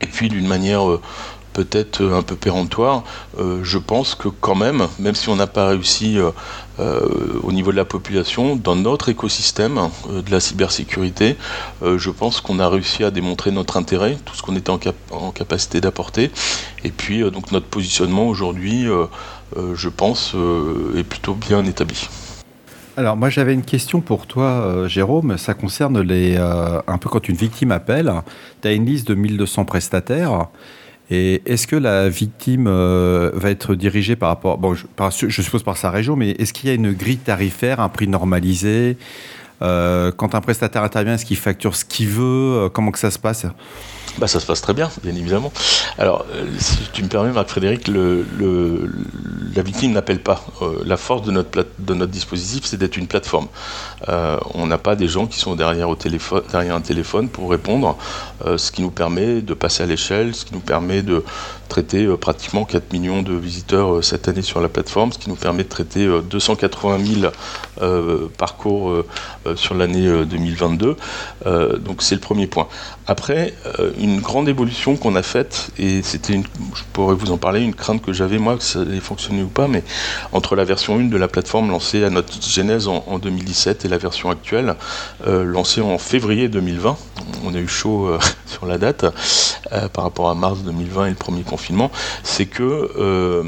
et 0.01 0.07
puis 0.07 0.29
d'une 0.29 0.47
manière 0.47 0.89
euh, 0.89 1.01
peut-être 1.53 2.05
un 2.05 2.23
peu 2.23 2.37
péremptoire, 2.37 3.03
euh, 3.39 3.61
je 3.63 3.79
pense 3.79 4.15
que 4.15 4.29
quand 4.29 4.55
même, 4.55 4.87
même 4.99 5.15
si 5.15 5.29
on 5.29 5.37
n'a 5.37 5.49
pas 5.49 5.69
réussi 5.69 6.17
euh, 6.19 7.01
au 7.43 7.53
niveau 7.53 7.73
de 7.73 7.77
la 7.77 7.85
population, 7.85 8.57
dans 8.57 8.77
notre 8.77 9.09
écosystème 9.09 9.91
de 10.09 10.31
la 10.31 10.41
cybersécurité, 10.41 11.37
je 11.83 12.11
pense 12.11 12.41
qu'on 12.41 12.59
a 12.59 12.69
réussi 12.69 13.05
à 13.05 13.11
démontrer 13.11 13.51
notre 13.51 13.77
intérêt, 13.77 14.17
tout 14.25 14.35
ce 14.35 14.41
qu'on 14.41 14.57
était 14.57 14.71
en, 14.71 14.81
en, 15.11 15.31
capacité 15.31 15.83
d'apporter, 15.83 16.31
et 16.85 16.91
puis 16.91 17.21
donc 17.31 17.53
notre 17.53 17.67
positionnement 17.67 18.27
aujourd'hui, 18.29 18.87
je 19.75 19.89
pense, 19.91 20.35
est 20.97 21.05
plutôt 21.05 21.35
bien 21.35 21.67
établi. 21.67 22.09
Alors 22.97 23.17
moi 23.17 23.31
j'avais 23.31 23.55
une 23.55 23.63
question 23.63 24.01
pour 24.01 24.27
toi 24.27 24.45
euh, 24.45 24.89
Jérôme, 24.89 25.39
ça 25.39 25.55
concerne 25.55 26.01
les, 26.01 26.37
euh, 26.37 26.81
un 26.87 26.99
peu 26.99 27.09
quand 27.09 27.29
une 27.29 27.37
victime 27.37 27.71
appelle, 27.71 28.13
tu 28.63 28.69
as 28.69 28.73
une 28.73 28.85
liste 28.85 29.07
de 29.09 29.15
1200 29.15 29.65
prestataires. 29.65 30.49
Et 31.13 31.43
est-ce 31.45 31.67
que 31.67 31.77
la 31.77 32.09
victime 32.09 32.67
euh, 32.69 33.31
va 33.35 33.51
être 33.51 33.75
dirigée 33.75 34.17
par 34.17 34.29
rapport, 34.29 34.59
bon 34.59 34.75
je, 34.75 34.87
je 35.29 35.43
suppose 35.43 35.63
par 35.63 35.77
sa 35.77 35.91
région, 35.91 36.15
mais 36.15 36.31
est-ce 36.33 36.53
qu'il 36.53 36.69
y 36.69 36.73
a 36.73 36.75
une 36.75 36.93
grille 36.93 37.19
tarifaire, 37.19 37.81
un 37.81 37.89
prix 37.89 38.09
normalisé? 38.09 38.97
Quand 39.61 40.35
un 40.35 40.41
prestataire 40.41 40.83
intervient, 40.83 41.15
est-ce 41.15 41.27
qu'il 41.27 41.37
facture 41.37 41.77
ce 41.77 41.85
qu'il 41.85 42.09
veut? 42.09 42.71
Comment 42.73 42.93
que 42.93 42.99
ça 42.99 43.11
se 43.11 43.19
passe? 43.19 43.45
Bah, 44.19 44.27
ça 44.27 44.41
se 44.41 44.47
passe 44.47 44.61
très 44.61 44.75
bien, 44.75 44.91
bien 45.03 45.15
évidemment. 45.15 45.53
Alors, 45.99 46.25
si 46.59 46.79
tu 46.93 47.03
me 47.03 47.09
permets, 47.09 47.33
Marc-Frédéric, 47.33 47.89
la 47.89 49.63
victime 49.63 49.93
n'appelle 49.93 50.21
pas. 50.21 50.45
la 50.85 50.97
force 50.97 51.23
de 51.23 51.31
notre, 51.31 51.67
de 51.79 51.95
notre 51.95 52.13
dispositif, 52.13 52.65
c'est 52.65 52.77
d'être 52.77 52.97
une 52.97 53.07
plateforme. 53.07 53.49
on 54.09 54.67
n'a 54.67 54.79
pas 54.79 54.97
des 54.97 55.09
gens 55.09 55.27
qui 55.27 55.39
sont 55.39 55.55
derrière, 55.55 55.89
au 55.89 55.97
téléphone, 55.97 56.43
derrière 56.51 56.75
un 56.75 56.81
téléphone 56.81 57.29
pour 57.29 57.51
répondre, 57.51 57.97
ce 58.57 58.71
qui 58.71 58.83
nous 58.83 58.91
permet 58.91 59.43
de 59.43 59.55
passer 59.55 59.83
à 59.83 59.87
l'échelle, 59.87 60.35
ce 60.35 60.45
qui 60.45 60.55
nous 60.55 60.61
permet 60.61 61.03
de, 61.03 61.25
traiter 61.71 62.05
euh, 62.05 62.19
pratiquement 62.19 62.67
4 62.67 62.93
millions 62.93 63.23
de 63.23 63.33
visiteurs 63.33 63.95
euh, 63.95 64.03
cette 64.03 64.29
année 64.29 64.43
sur 64.43 64.61
la 64.61 64.69
plateforme, 64.69 65.13
ce 65.13 65.19
qui 65.19 65.31
nous 65.31 65.37
permet 65.37 65.63
de 65.63 65.69
traiter 65.69 66.07
280 66.07 66.99
euh, 67.81 68.19
000 68.19 68.29
parcours 68.37 68.93
sur 69.55 69.75
l'année 69.75 70.25
2022. 70.27 70.97
donc 71.79 72.03
c'est 72.03 72.17
le 72.17 72.21
premier 72.21 72.47
point. 72.47 72.69
Après, 73.11 73.55
une 73.99 74.21
grande 74.21 74.49
évolution 74.49 74.97
qu'on 74.97 75.17
a 75.17 75.23
faite, 75.23 75.71
et 75.79 76.03
c'était, 76.03 76.41
je 76.75 76.83
pourrais 76.93 77.17
vous 77.17 77.33
en 77.33 77.39
parler, 77.39 77.61
une 77.61 77.75
crainte 77.75 78.03
que 78.03 78.13
j'avais 78.13 78.39
moi, 78.39 78.57
que 78.57 78.63
ça 78.63 78.83
allait 78.83 79.01
fonctionner 79.01 79.43
ou 79.43 79.49
pas, 79.49 79.67
mais 79.67 79.83
entre 80.33 80.55
la 80.55 80.65
version 80.65 80.97
1 80.97 81.09
de 81.09 81.17
la 81.17 81.27
plateforme 81.27 81.71
lancée 81.71 82.05
à 82.05 82.11
notre 82.11 82.41
genèse 82.41 82.87
en, 82.87 83.03
en 83.09 83.19
2017 83.19 83.85
et 83.85 83.89
la 83.89 83.99
version 83.99 84.31
actuelle, 84.31 84.77
lancée 85.27 85.81
en 85.81 85.99
février 85.99 86.49
2020, 86.49 86.97
on 87.45 87.55
a 87.55 87.59
eu 87.59 87.67
chaud 87.67 88.17
sur 88.47 88.67
la 88.67 88.79
date 88.79 89.05
par 89.93 90.05
rapport 90.05 90.31
à 90.31 90.35
mars 90.37 90.61
2020 90.61 91.07
et 91.07 91.11
le 91.11 91.17
premier 91.17 91.43
confinement 91.43 91.91
c'est 92.23 92.47
que, 92.47 92.91
euh, 92.97 93.43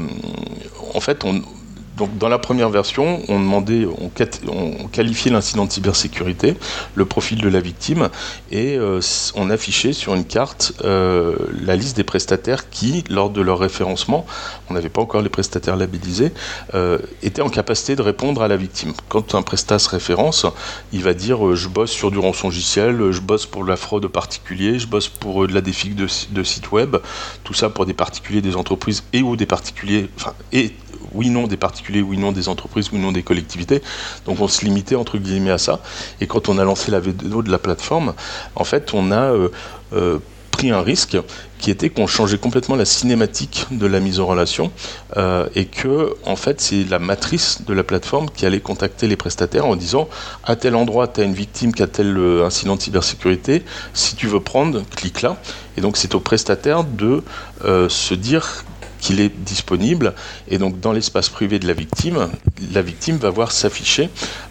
en 0.93 0.99
fait, 0.99 1.23
on, 1.23 1.41
donc 1.97 2.17
dans 2.17 2.29
la 2.29 2.39
première 2.39 2.69
version, 2.69 3.21
on 3.27 3.39
demandait, 3.39 3.85
on, 3.85 4.87
qualifiait 4.87 5.31
l'incident 5.31 5.65
de 5.65 5.71
cybersécurité, 5.71 6.55
le 6.95 7.05
profil 7.05 7.39
de 7.41 7.49
la 7.49 7.59
victime, 7.59 8.09
et 8.51 8.77
euh, 8.77 8.99
on 9.35 9.49
affichait 9.49 9.93
sur 9.93 10.15
une 10.15 10.25
carte 10.25 10.73
euh, 10.83 11.35
la 11.63 11.75
liste 11.75 11.95
des 11.95 12.03
prestataires 12.03 12.69
qui, 12.69 13.03
lors 13.09 13.29
de 13.29 13.41
leur 13.41 13.59
référencement, 13.59 14.25
on 14.69 14.73
n'avait 14.73 14.89
pas 14.89 15.01
encore 15.01 15.21
les 15.21 15.29
prestataires 15.29 15.75
labellisés, 15.75 16.31
étaient 17.21 17.41
en 17.41 17.49
capacité 17.49 17.95
de 17.95 18.01
répondre 18.01 18.41
à 18.41 18.47
la 18.47 18.57
victime. 18.57 18.93
Quand 19.09 19.35
un 19.35 19.41
prestat 19.41 19.79
se 19.79 19.89
référence, 19.89 20.45
il 20.91 21.03
va 21.03 21.13
dire 21.13 21.55
je 21.55 21.67
bosse 21.67 21.91
sur 21.91 22.11
du 22.11 22.19
rançongiciel, 22.19 23.11
je 23.11 23.19
bosse 23.19 23.45
pour 23.45 23.63
la 23.63 23.75
fraude 23.75 24.07
particulier, 24.07 24.79
je 24.79 24.87
bosse 24.87 25.07
pour 25.09 25.47
de 25.47 25.53
la 25.53 25.61
défigue 25.61 25.95
de, 25.95 26.07
de 26.31 26.43
sites 26.43 26.71
web, 26.71 26.97
tout 27.43 27.53
ça 27.53 27.69
pour 27.69 27.85
des 27.85 27.93
particuliers, 27.93 28.41
des 28.41 28.55
entreprises 28.55 29.03
et 29.13 29.21
ou 29.21 29.35
des 29.35 29.45
particuliers, 29.45 30.09
oui, 31.13 31.29
non 31.29 31.47
des 31.47 31.57
particuliers, 31.57 32.01
oui, 32.01 32.17
non 32.17 32.31
des 32.31 32.49
entreprises, 32.49 32.89
oui, 32.91 32.99
non 32.99 33.11
des 33.11 33.23
collectivités. 33.23 33.81
Donc 34.25 34.39
on 34.39 34.47
se 34.47 34.65
limitait 34.65 34.95
entre 34.95 35.17
guillemets 35.17 35.51
à 35.51 35.57
ça. 35.57 35.81
Et 36.21 36.27
quand 36.27 36.49
on 36.49 36.57
a 36.57 36.63
lancé 36.63 36.91
la 36.91 36.99
vidéo 36.99 37.41
de 37.41 37.51
la 37.51 37.59
plateforme, 37.59 38.13
en 38.55 38.63
fait, 38.63 38.93
on 38.93 39.11
a 39.11 39.31
euh, 39.31 39.49
euh, 39.93 40.19
pris 40.51 40.71
un 40.71 40.81
risque 40.81 41.17
qui 41.57 41.71
était 41.71 41.89
qu'on 41.89 42.07
changeait 42.07 42.37
complètement 42.37 42.75
la 42.75 42.85
cinématique 42.85 43.65
de 43.71 43.87
la 43.87 43.99
mise 43.99 44.19
en 44.19 44.27
relation 44.27 44.71
euh, 45.17 45.47
et 45.55 45.65
que 45.65 46.13
en 46.25 46.35
fait 46.35 46.61
c'est 46.61 46.83
la 46.83 46.99
matrice 46.99 47.63
de 47.65 47.73
la 47.73 47.83
plateforme 47.83 48.29
qui 48.29 48.45
allait 48.45 48.59
contacter 48.59 49.07
les 49.07 49.15
prestataires 49.15 49.65
en 49.65 49.75
disant 49.75 50.09
à 50.43 50.55
tel 50.55 50.75
endroit 50.75 51.07
tu 51.07 51.21
as 51.21 51.23
une 51.23 51.33
victime 51.33 51.73
qui 51.73 51.81
a 51.81 51.87
tel 51.87 52.15
incident 52.43 52.75
de 52.75 52.81
cybersécurité 52.81 53.63
si 53.93 54.15
tu 54.15 54.27
veux 54.27 54.41
prendre 54.41 54.83
clique 54.95 55.21
là 55.21 55.37
et 55.77 55.81
donc 55.81 55.97
c'est 55.97 56.13
au 56.13 56.19
prestataire 56.19 56.83
de 56.83 57.23
se 57.87 58.13
dire 58.13 58.65
qu'il 59.03 59.19
est 59.19 59.29
disponible. 59.29 60.13
Et 60.47 60.57
donc 60.57 60.79
dans 60.79 60.93
l'espace 60.93 61.29
privé 61.29 61.59
de 61.59 61.67
la 61.67 61.73
victime, 61.73 62.29
la 62.73 62.81
victime 62.81 63.17
va 63.17 63.29
voir 63.29 63.51
s'afficher 63.51 64.09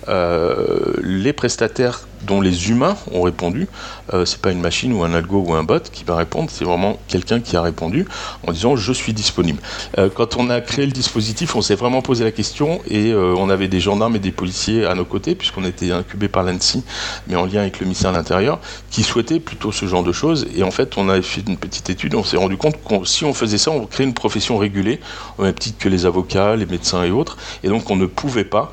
euh, 0.08 0.92
les 1.02 1.32
prestataires 1.32 2.06
dont 2.26 2.40
les 2.40 2.70
humains 2.70 2.96
ont 3.12 3.22
répondu. 3.22 3.68
Euh, 4.12 4.24
c'est 4.24 4.40
pas 4.40 4.50
une 4.50 4.60
machine 4.60 4.92
ou 4.92 5.04
un 5.04 5.14
algo 5.14 5.44
ou 5.46 5.54
un 5.54 5.62
bot 5.62 5.80
qui 5.90 6.04
va 6.04 6.16
répondre, 6.16 6.50
c'est 6.50 6.64
vraiment 6.64 6.98
quelqu'un 7.08 7.40
qui 7.40 7.56
a 7.56 7.62
répondu 7.62 8.06
en 8.46 8.52
disant 8.52 8.76
je 8.76 8.92
suis 8.92 9.12
disponible. 9.12 9.60
Euh, 9.98 10.08
quand 10.14 10.36
on 10.36 10.50
a 10.50 10.60
créé 10.60 10.86
le 10.86 10.92
dispositif, 10.92 11.56
on 11.56 11.62
s'est 11.62 11.74
vraiment 11.74 12.02
posé 12.02 12.24
la 12.24 12.32
question 12.32 12.80
et 12.88 13.12
euh, 13.12 13.34
on 13.36 13.50
avait 13.50 13.68
des 13.68 13.80
gendarmes 13.80 14.16
et 14.16 14.20
des 14.20 14.32
policiers 14.32 14.86
à 14.86 14.94
nos 14.94 15.04
côtés 15.04 15.34
puisqu'on 15.34 15.64
était 15.64 15.92
incubé 15.92 16.28
par 16.28 16.42
l'ANSI, 16.42 16.84
mais 17.28 17.36
en 17.36 17.46
lien 17.46 17.60
avec 17.60 17.80
le 17.80 17.86
ministère 17.86 18.12
de 18.12 18.16
l'Intérieur, 18.16 18.60
qui 18.90 19.02
souhaitaient 19.02 19.40
plutôt 19.40 19.72
ce 19.72 19.86
genre 19.86 20.02
de 20.02 20.12
choses. 20.12 20.46
Et 20.54 20.62
en 20.62 20.70
fait, 20.70 20.96
on 20.96 21.08
a 21.08 21.20
fait 21.22 21.42
une 21.46 21.56
petite 21.56 21.90
étude, 21.90 22.14
on 22.14 22.24
s'est 22.24 22.36
rendu 22.36 22.56
compte 22.56 22.76
que 22.82 23.04
si 23.04 23.24
on 23.24 23.34
faisait 23.34 23.58
ça, 23.58 23.70
on 23.70 23.86
créait 23.86 24.06
une 24.06 24.14
profession 24.14 24.58
régulée, 24.58 25.00
au 25.38 25.42
même 25.42 25.54
titre 25.54 25.78
que 25.78 25.88
les 25.88 26.06
avocats, 26.06 26.56
les 26.56 26.66
médecins 26.66 27.04
et 27.04 27.10
autres, 27.10 27.36
et 27.64 27.68
donc 27.68 27.90
on 27.90 27.96
ne 27.96 28.06
pouvait 28.06 28.44
pas 28.44 28.70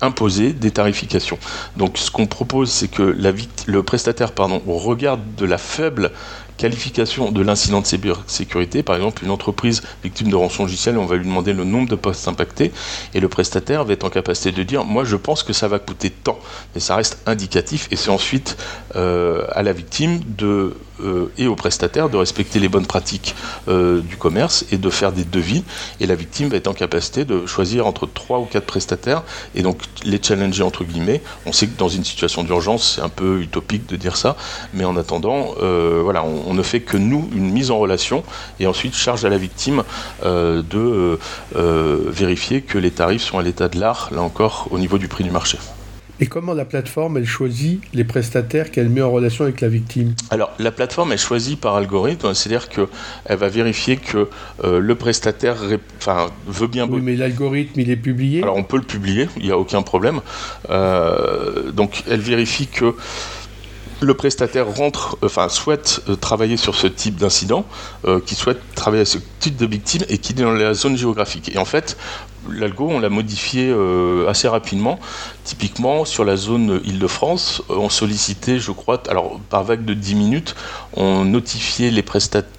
imposer 0.00 0.52
des 0.52 0.70
tarifications. 0.70 1.38
Donc 1.76 1.98
ce 1.98 2.10
qu'on 2.10 2.21
propose, 2.26 2.70
c'est 2.70 2.88
que 2.88 3.02
la, 3.02 3.32
le 3.66 3.82
prestataire 3.82 4.32
pardon, 4.32 4.62
regarde 4.66 5.20
de 5.36 5.46
la 5.46 5.58
faible 5.58 6.10
qualification 6.56 7.32
de 7.32 7.42
l'incident 7.42 7.80
de 7.80 7.86
sécurité, 8.26 8.82
par 8.82 8.96
exemple 8.96 9.24
une 9.24 9.30
entreprise 9.30 9.82
victime 10.04 10.28
de 10.28 10.36
rançon 10.36 10.64
logiciel, 10.64 10.96
on 10.98 11.06
va 11.06 11.16
lui 11.16 11.24
demander 11.24 11.52
le 11.52 11.64
nombre 11.64 11.88
de 11.88 11.96
postes 11.96 12.28
impactés, 12.28 12.72
et 13.14 13.20
le 13.20 13.28
prestataire 13.28 13.84
va 13.84 13.94
être 13.94 14.04
en 14.04 14.10
capacité 14.10 14.52
de 14.52 14.62
dire, 14.62 14.84
moi 14.84 15.04
je 15.04 15.16
pense 15.16 15.42
que 15.42 15.52
ça 15.52 15.66
va 15.66 15.78
coûter 15.78 16.10
tant, 16.10 16.38
mais 16.74 16.80
ça 16.80 16.94
reste 16.94 17.18
indicatif, 17.26 17.88
et 17.90 17.96
c'est 17.96 18.10
ensuite 18.10 18.56
euh, 18.94 19.44
à 19.52 19.62
la 19.62 19.72
victime 19.72 20.20
de 20.38 20.76
euh, 21.02 21.32
et 21.38 21.46
au 21.46 21.56
prestataire 21.56 22.08
de 22.08 22.16
respecter 22.16 22.58
les 22.58 22.68
bonnes 22.68 22.86
pratiques 22.86 23.34
euh, 23.68 24.00
du 24.00 24.16
commerce 24.16 24.64
et 24.70 24.78
de 24.78 24.90
faire 24.90 25.12
des 25.12 25.24
devis. 25.24 25.64
Et 26.00 26.06
la 26.06 26.14
victime 26.14 26.48
va 26.48 26.56
être 26.56 26.68
en 26.68 26.74
capacité 26.74 27.24
de 27.24 27.46
choisir 27.46 27.86
entre 27.86 28.06
trois 28.06 28.38
ou 28.38 28.44
quatre 28.44 28.66
prestataires 28.66 29.22
et 29.54 29.62
donc 29.62 29.80
les 30.04 30.20
challenger 30.22 30.62
entre 30.62 30.84
guillemets. 30.84 31.22
On 31.46 31.52
sait 31.52 31.66
que 31.66 31.78
dans 31.78 31.88
une 31.88 32.04
situation 32.04 32.44
d'urgence, 32.44 32.94
c'est 32.96 33.02
un 33.02 33.08
peu 33.08 33.40
utopique 33.40 33.88
de 33.88 33.96
dire 33.96 34.16
ça, 34.16 34.36
mais 34.74 34.84
en 34.84 34.96
attendant, 34.96 35.54
euh, 35.62 36.02
on, 36.46 36.54
ne 36.54 36.62
fait 36.62 36.80
que 36.80 36.96
nous 36.96 37.28
une 37.34 37.50
mise 37.50 37.70
en 37.70 37.78
relation 37.78 38.22
et 38.60 38.66
ensuite 38.66 38.94
charge 38.94 39.24
à 39.24 39.28
la 39.28 39.38
victime 39.38 39.82
de 40.22 41.18
vérifier 41.54 42.62
que 42.62 42.78
les 42.78 42.90
tarifs 42.90 43.22
sont 43.22 43.38
à 43.38 43.42
l'état 43.42 43.68
de 43.68 43.80
l'art, 43.80 44.10
là 44.12 44.22
encore, 44.22 44.68
au 44.70 44.78
niveau 44.78 44.98
du 44.98 45.08
prix 45.08 45.24
du 45.24 45.30
marché. 45.30 45.58
Et 46.22 46.26
comment 46.26 46.54
la 46.54 46.64
plateforme, 46.64 47.16
elle 47.16 47.26
choisit 47.26 47.80
les 47.94 48.04
prestataires 48.04 48.70
qu'elle 48.70 48.88
met 48.88 49.02
en 49.02 49.10
relation 49.10 49.42
avec 49.42 49.60
la 49.60 49.66
victime? 49.66 50.14
Alors, 50.30 50.52
la 50.60 50.70
plateforme, 50.70 51.10
elle 51.10 51.18
choisit 51.18 51.60
par 51.60 51.74
algorithme, 51.74 52.32
c'est-à-dire 52.32 52.68
qu'elle 52.68 53.36
va 53.36 53.48
vérifier 53.48 53.96
que 53.96 54.28
euh, 54.62 54.78
le 54.78 54.94
prestataire 54.94 55.56
enfin, 55.96 56.28
veut 56.46 56.68
bien... 56.68 56.88
Oui, 56.88 57.00
mais 57.02 57.16
l'algorithme, 57.16 57.80
il 57.80 57.90
est 57.90 57.96
publié? 57.96 58.40
Alors, 58.40 58.56
on 58.56 58.62
peut 58.62 58.76
le 58.76 58.84
publier, 58.84 59.28
il 59.36 59.46
n'y 59.46 59.50
a 59.50 59.58
aucun 59.58 59.82
problème. 59.82 60.20
Euh, 60.70 61.72
donc, 61.72 62.04
elle 62.08 62.20
vérifie 62.20 62.68
que 62.68 62.94
le 64.02 64.14
prestataire 64.14 64.66
rentre, 64.68 65.16
enfin 65.22 65.48
souhaite 65.48 66.02
euh, 66.08 66.16
travailler 66.16 66.56
sur 66.56 66.74
ce 66.74 66.86
type 66.86 67.16
d'incident, 67.16 67.64
qui 68.26 68.34
souhaite 68.34 68.58
travailler 68.74 69.02
à 69.02 69.06
ce 69.06 69.18
type 69.38 69.56
de 69.56 69.66
victime 69.66 70.02
et 70.08 70.18
qui 70.18 70.32
est 70.32 70.42
dans 70.42 70.52
la 70.52 70.74
zone 70.74 70.96
géographique. 70.96 71.50
Et 71.54 71.58
en 71.58 71.64
fait, 71.64 71.96
l'algo, 72.48 72.88
on 72.90 73.00
l'a 73.00 73.08
modifié 73.08 73.68
euh, 73.68 74.28
assez 74.28 74.48
rapidement. 74.48 74.98
Typiquement, 75.44 76.04
sur 76.04 76.24
la 76.24 76.36
zone 76.36 76.80
Île-de-France, 76.84 77.62
on 77.68 77.88
sollicitait, 77.88 78.58
je 78.58 78.72
crois, 78.72 79.02
alors 79.08 79.40
par 79.48 79.64
vague 79.64 79.84
de 79.84 79.94
10 79.94 80.14
minutes, 80.14 80.54
on 80.94 81.24
notifiait 81.24 81.90
les 81.90 82.02
prestataires, 82.02 82.50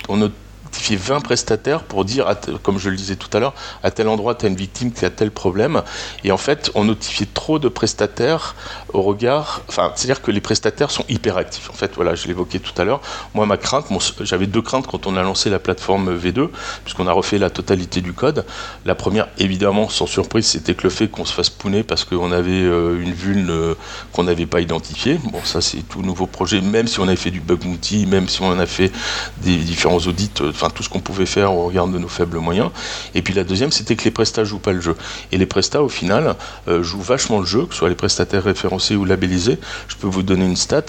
20 0.75 1.21
prestataires 1.21 1.83
pour 1.83 2.05
dire, 2.05 2.33
comme 2.61 2.79
je 2.79 2.89
le 2.89 2.95
disais 2.95 3.15
tout 3.15 3.29
à 3.35 3.39
l'heure, 3.39 3.53
à 3.83 3.91
tel 3.91 4.07
endroit, 4.07 4.35
tu 4.35 4.45
as 4.45 4.49
une 4.49 4.55
victime 4.55 4.91
qui 4.91 5.05
a 5.05 5.09
tel 5.09 5.31
problème. 5.31 5.83
Et 6.23 6.31
en 6.31 6.37
fait, 6.37 6.71
on 6.75 6.83
notifiait 6.83 7.27
trop 7.33 7.59
de 7.59 7.67
prestataires 7.69 8.55
au 8.93 9.01
regard. 9.01 9.61
Enfin, 9.67 9.91
c'est-à-dire 9.95 10.21
que 10.21 10.31
les 10.31 10.41
prestataires 10.41 10.91
sont 10.91 11.05
hyperactifs. 11.09 11.69
En 11.69 11.73
fait, 11.73 11.91
voilà, 11.95 12.15
je 12.15 12.27
l'évoquais 12.27 12.59
tout 12.59 12.79
à 12.81 12.85
l'heure. 12.85 13.01
Moi, 13.33 13.45
ma 13.45 13.57
crainte, 13.57 13.85
j'avais 14.21 14.47
deux 14.47 14.61
craintes 14.61 14.87
quand 14.87 15.07
on 15.07 15.15
a 15.15 15.23
lancé 15.23 15.49
la 15.49 15.59
plateforme 15.59 16.15
V2, 16.17 16.49
puisqu'on 16.83 17.07
a 17.07 17.11
refait 17.11 17.37
la 17.37 17.49
totalité 17.49 18.01
du 18.01 18.13
code. 18.13 18.45
La 18.85 18.95
première, 18.95 19.27
évidemment, 19.37 19.89
sans 19.89 20.07
surprise, 20.07 20.47
c'était 20.47 20.75
que 20.75 20.83
le 20.83 20.89
fait 20.89 21.07
qu'on 21.07 21.25
se 21.25 21.33
fasse 21.33 21.49
pouner 21.49 21.83
parce 21.83 22.05
qu'on 22.05 22.31
avait 22.31 22.51
euh, 22.51 23.01
une 23.01 23.13
vulne 23.13 23.49
euh, 23.49 23.75
qu'on 24.11 24.23
n'avait 24.23 24.45
pas 24.45 24.61
identifiée. 24.61 25.19
Bon, 25.31 25.39
ça, 25.43 25.61
c'est 25.61 25.81
tout 25.87 26.01
nouveau 26.01 26.27
projet, 26.27 26.61
même 26.61 26.87
si 26.87 26.99
on 26.99 27.07
avait 27.07 27.15
fait 27.15 27.31
du 27.31 27.39
bug 27.39 27.59
bounty, 27.59 28.05
même 28.05 28.27
si 28.27 28.41
on 28.41 28.57
a 28.59 28.65
fait 28.65 28.91
des 29.37 29.57
différents 29.57 29.97
audits. 29.97 30.31
Enfin 30.63 30.73
tout 30.73 30.81
ce 30.81 30.87
qu'on 30.87 31.01
pouvait 31.01 31.25
faire 31.25 31.53
au 31.53 31.65
regard 31.65 31.87
de 31.87 31.99
nos 31.99 32.07
faibles 32.07 32.37
moyens. 32.37 32.69
Et 33.15 33.21
puis 33.21 33.33
la 33.33 33.43
deuxième, 33.43 33.71
c'était 33.71 33.97
que 33.97 34.05
les 34.05 34.11
prestats 34.11 34.45
jouent 34.45 34.59
pas 34.59 34.71
le 34.71 34.79
jeu. 34.79 34.95
Et 35.33 35.37
les 35.37 35.45
prestats, 35.45 35.83
au 35.83 35.89
final, 35.89 36.35
euh, 36.69 36.81
jouent 36.83 37.01
vachement 37.01 37.39
le 37.39 37.45
jeu, 37.45 37.65
que 37.65 37.73
ce 37.73 37.79
soit 37.79 37.89
les 37.89 37.95
prestataires 37.95 38.45
référencés 38.45 38.95
ou 38.95 39.03
labellisés. 39.03 39.57
Je 39.89 39.97
peux 39.97 40.07
vous 40.07 40.23
donner 40.23 40.45
une 40.45 40.55
stat. 40.55 40.85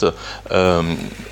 Euh, 0.52 0.82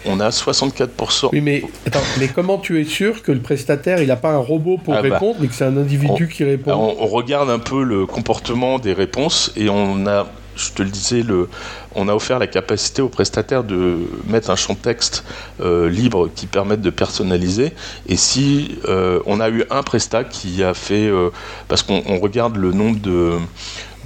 on 0.07 0.19
a 0.19 0.31
64%. 0.31 1.29
Oui, 1.33 1.41
mais 1.41 1.63
attends, 1.87 2.01
mais 2.19 2.27
comment 2.27 2.59
tu 2.59 2.81
es 2.81 2.85
sûr 2.85 3.23
que 3.23 3.31
le 3.31 3.41
prestataire, 3.41 4.03
il 4.03 4.09
n'a 4.09 4.17
pas 4.17 4.33
un 4.33 4.39
robot 4.39 4.77
pour 4.77 4.95
ah 4.95 5.03
bah, 5.03 5.15
répondre, 5.15 5.37
mais 5.41 5.47
que 5.47 5.55
c'est 5.55 5.65
un 5.65 5.77
individu 5.77 6.29
qui 6.29 6.43
répond? 6.43 6.73
on 6.73 7.07
regarde 7.07 7.49
un 7.49 7.61
peu 7.61 7.85
le 7.85 8.07
comportement 8.07 8.81
des 8.81 8.93
réponses 8.93 9.53
et 9.57 9.69
on 9.69 10.07
a 10.07 10.27
je 10.57 10.71
te 10.71 10.83
le 10.83 10.91
disais, 10.91 11.23
le, 11.23 11.49
on 11.95 12.09
a 12.09 12.15
offert 12.15 12.39
la 12.39 12.47
capacité 12.47 13.03
aux 13.03 13.09
prestataires 13.09 13.65
de 13.65 13.99
mettre 14.27 14.51
un 14.51 14.57
champ 14.57 14.75
texte 14.75 15.25
euh, 15.61 15.89
libre 15.89 16.29
qui 16.35 16.47
permette 16.47 16.81
de 16.81 16.91
personnaliser. 16.91 17.73
Et 18.09 18.17
si 18.17 18.79
euh, 18.89 19.21
on 19.27 19.41
a 19.41 19.49
eu 19.51 19.65
un 19.71 19.83
prestat 19.83 20.25
qui 20.25 20.63
a 20.63 20.75
fait, 20.75 21.07
euh, 21.07 21.31
parce 21.69 21.83
qu'on 21.83 22.19
regarde 22.19 22.57
le 22.57 22.73
nombre 22.73 23.01
de 23.01 23.39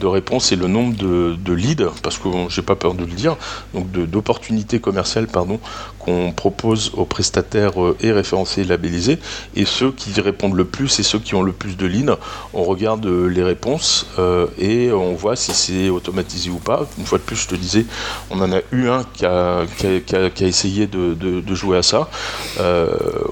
de 0.00 0.06
réponses 0.06 0.52
et 0.52 0.56
le 0.56 0.68
nombre 0.68 0.94
de, 0.96 1.52
leads, 1.52 1.90
parce 2.02 2.18
que 2.18 2.28
j'ai 2.48 2.62
pas 2.62 2.76
peur 2.76 2.94
de 2.94 3.04
le 3.04 3.12
dire, 3.12 3.36
donc 3.74 3.90
d'opportunités 3.90 4.78
commerciales 4.78 5.26
pardon, 5.26 5.58
qu'on 5.98 6.32
propose 6.32 6.92
aux 6.94 7.04
prestataires 7.04 7.72
et 8.00 8.12
référencés 8.12 8.62
et 8.62 8.64
labellisés. 8.64 9.18
Et 9.54 9.64
ceux 9.64 9.92
qui 9.92 10.18
répondent 10.20 10.54
le 10.54 10.64
plus 10.64 10.98
et 11.00 11.02
ceux 11.02 11.18
qui 11.18 11.34
ont 11.34 11.42
le 11.42 11.52
plus 11.52 11.76
de 11.76 11.86
leads, 11.86 12.18
on 12.52 12.64
regarde 12.64 13.06
les 13.06 13.42
réponses 13.42 14.06
et 14.58 14.92
on 14.92 15.14
voit 15.14 15.36
si 15.36 15.52
c'est 15.52 15.88
automatisé 15.88 16.50
ou 16.50 16.58
pas. 16.58 16.86
Une 16.98 17.06
fois 17.06 17.18
de 17.18 17.24
plus, 17.24 17.36
je 17.36 17.48
te 17.48 17.54
disais, 17.54 17.75
on 18.30 18.40
en 18.40 18.52
a 18.52 18.60
eu 18.72 18.88
un 18.88 19.04
qui 19.12 19.26
a, 19.26 19.64
qui 19.76 19.86
a, 20.16 20.30
qui 20.30 20.44
a, 20.44 20.46
essayé 20.46 20.86
de, 20.86 21.14
de, 21.14 21.40
de, 21.40 21.54
jouer 21.54 21.78
à 21.78 21.82
ça. 21.82 22.08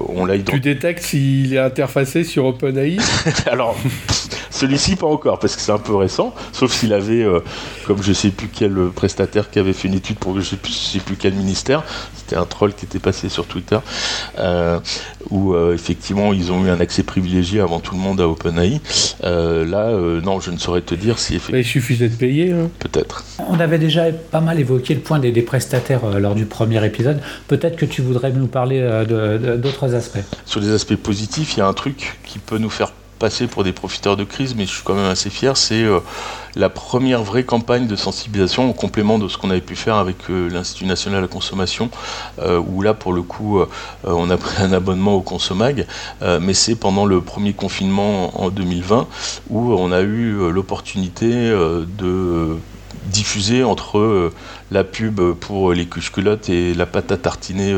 on 0.09 0.25
l'a 0.25 0.37
Tu 0.37 0.59
détectes 0.59 1.03
s'il 1.03 1.53
est 1.53 1.59
interfacé 1.59 2.23
sur 2.23 2.45
OpenAI? 2.45 2.97
Alors. 3.47 3.75
Celui-ci, 4.55 4.95
pas 4.95 5.07
encore, 5.07 5.37
parce 5.37 5.53
que 5.53 5.61
c'est 5.61 5.73
un 5.73 5.77
peu 5.77 5.93
récent, 5.93 6.33
sauf 6.53 6.71
s'il 6.71 6.93
avait, 6.93 7.21
euh, 7.21 7.41
comme 7.85 8.01
je 8.01 8.13
sais 8.13 8.29
plus 8.29 8.47
quel 8.47 8.73
prestataire 8.95 9.49
qui 9.49 9.59
avait 9.59 9.73
fait 9.73 9.89
une 9.89 9.95
étude 9.95 10.15
pour 10.15 10.39
je 10.39 10.45
sais 10.45 10.55
plus, 10.55 10.71
sais 10.71 10.99
plus 10.99 11.17
quel 11.17 11.33
ministère, 11.33 11.83
c'était 12.15 12.37
un 12.37 12.45
troll 12.45 12.73
qui 12.73 12.85
était 12.85 12.99
passé 12.99 13.27
sur 13.27 13.47
Twitter, 13.47 13.79
euh, 14.39 14.79
où 15.29 15.53
euh, 15.53 15.73
effectivement 15.73 16.31
ils 16.31 16.53
ont 16.53 16.65
eu 16.65 16.69
un 16.69 16.79
accès 16.79 17.03
privilégié 17.03 17.59
avant 17.59 17.81
tout 17.81 17.95
le 17.95 17.99
monde 17.99 18.21
à 18.21 18.29
OpenAI. 18.29 18.79
là, 19.23 19.91
non, 20.23 20.39
je 20.39 20.51
ne 20.51 20.57
saurais 20.57 20.79
te 20.79 20.95
dire 20.95 21.19
si 21.19 21.35
effectivement. 21.35 21.59
Il 21.59 21.65
suffisait 21.65 22.07
de 22.07 22.15
payer. 22.15 22.53
Hein. 22.53 22.69
Peut-être. 22.79 23.25
On 23.49 23.59
avait 23.59 23.77
déjà 23.77 24.05
pas 24.35 24.41
mal 24.41 24.59
évoqué 24.59 24.93
le 24.93 24.99
point 24.99 25.19
des, 25.19 25.31
prestataires 25.41 26.19
lors 26.19 26.35
du 26.35 26.45
premier 26.45 26.85
épisode. 26.85 27.21
Peut-être 27.47 27.77
que 27.77 27.85
tu 27.85 28.01
voudrais 28.01 28.33
nous 28.33 28.47
parler 28.47 28.81
d'autres 29.07 29.95
aspects. 29.95 30.19
Sur 30.45 30.59
les 30.59 30.71
aspects 30.73 30.97
positifs, 30.97 31.53
il 31.55 31.59
y 31.59 31.61
a 31.61 31.67
un 31.67 31.73
truc 31.73 32.17
qui 32.25 32.39
peut 32.39 32.57
nous 32.57 32.69
faire 32.69 32.91
passer 33.17 33.47
pour 33.47 33.63
des 33.63 33.71
profiteurs 33.71 34.17
de 34.17 34.25
crise, 34.25 34.55
mais 34.55 34.65
je 34.65 34.71
suis 34.71 34.83
quand 34.83 34.93
même 34.93 35.09
assez 35.09 35.29
fier, 35.29 35.55
c'est 35.55 35.83
euh, 35.83 35.99
la 36.57 36.67
première 36.67 37.23
vraie 37.23 37.45
campagne 37.45 37.87
de 37.87 37.95
sensibilisation 37.95 38.69
en 38.69 38.73
complément 38.73 39.19
de 39.19 39.29
ce 39.29 39.37
qu'on 39.37 39.51
avait 39.51 39.61
pu 39.61 39.77
faire 39.77 39.95
avec 39.95 40.17
euh, 40.29 40.49
l'Institut 40.49 40.85
national 40.85 41.21
de 41.21 41.27
la 41.27 41.31
consommation, 41.31 41.89
euh, 42.39 42.59
où 42.59 42.81
là, 42.81 42.93
pour 42.93 43.13
le 43.13 43.21
coup, 43.21 43.61
on 44.03 44.29
a 44.29 44.35
pris 44.35 44.61
un 44.61 44.73
abonnement 44.73 45.13
au 45.13 45.21
Consomag, 45.21 45.87
mais 46.41 46.53
c'est 46.53 46.75
pendant 46.75 47.05
le 47.05 47.21
premier 47.21 47.53
confinement 47.53 48.41
en 48.41 48.49
2020 48.49 49.07
où 49.49 49.73
on 49.73 49.91
a 49.93 50.01
eu 50.01 50.51
l'opportunité 50.51 51.25
de 51.29 52.57
diffuser 53.05 53.63
entre 53.63 54.31
la 54.71 54.83
pub 54.83 55.21
pour 55.33 55.73
les 55.73 55.87
culottes 55.87 56.49
et 56.49 56.73
la 56.73 56.85
pâte 56.85 57.11
à 57.11 57.17
tartiner 57.17 57.73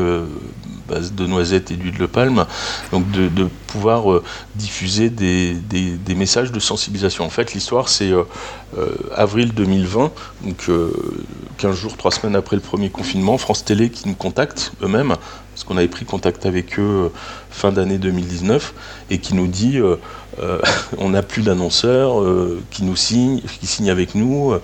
base 0.88 1.12
de 1.12 1.26
noisettes 1.26 1.70
et 1.70 1.76
d'huile 1.76 1.98
de 1.98 2.06
palme, 2.06 2.46
donc 2.90 3.08
de, 3.10 3.48
pouvoir 3.66 4.10
euh, 4.10 4.24
diffuser 4.54 5.10
des, 5.10 6.14
messages 6.16 6.50
de 6.50 6.58
sensibilisation. 6.58 7.24
En 7.24 7.30
fait, 7.30 7.52
l'histoire, 7.54 7.88
c'est 7.88 8.10
euh, 8.10 8.24
euh, 8.78 8.94
avril 9.14 9.52
2020, 9.52 10.10
donc 10.44 10.70
15 11.58 11.76
jours, 11.76 11.96
3 11.96 12.10
semaines 12.10 12.36
après 12.36 12.56
le 12.56 12.62
premier 12.62 12.90
confinement, 12.90 13.38
France 13.38 13.64
Télé 13.64 13.90
qui 13.90 14.08
nous 14.08 14.14
contacte 14.14 14.72
eux-mêmes, 14.82 15.14
parce 15.58 15.66
qu'on 15.66 15.76
avait 15.76 15.88
pris 15.88 16.04
contact 16.04 16.46
avec 16.46 16.78
eux 16.78 17.10
fin 17.50 17.72
d'année 17.72 17.98
2019, 17.98 18.74
et 19.10 19.18
qui 19.18 19.34
nous 19.34 19.48
dit 19.48 19.80
euh, 20.40 20.60
on 20.98 21.08
n'a 21.08 21.24
plus 21.24 21.42
d'annonceurs 21.42 22.20
euh, 22.20 22.62
qui 22.70 22.84
nous 22.84 22.94
signent, 22.94 23.40
qui 23.40 23.66
signent 23.66 23.90
avec 23.90 24.14
nous. 24.14 24.54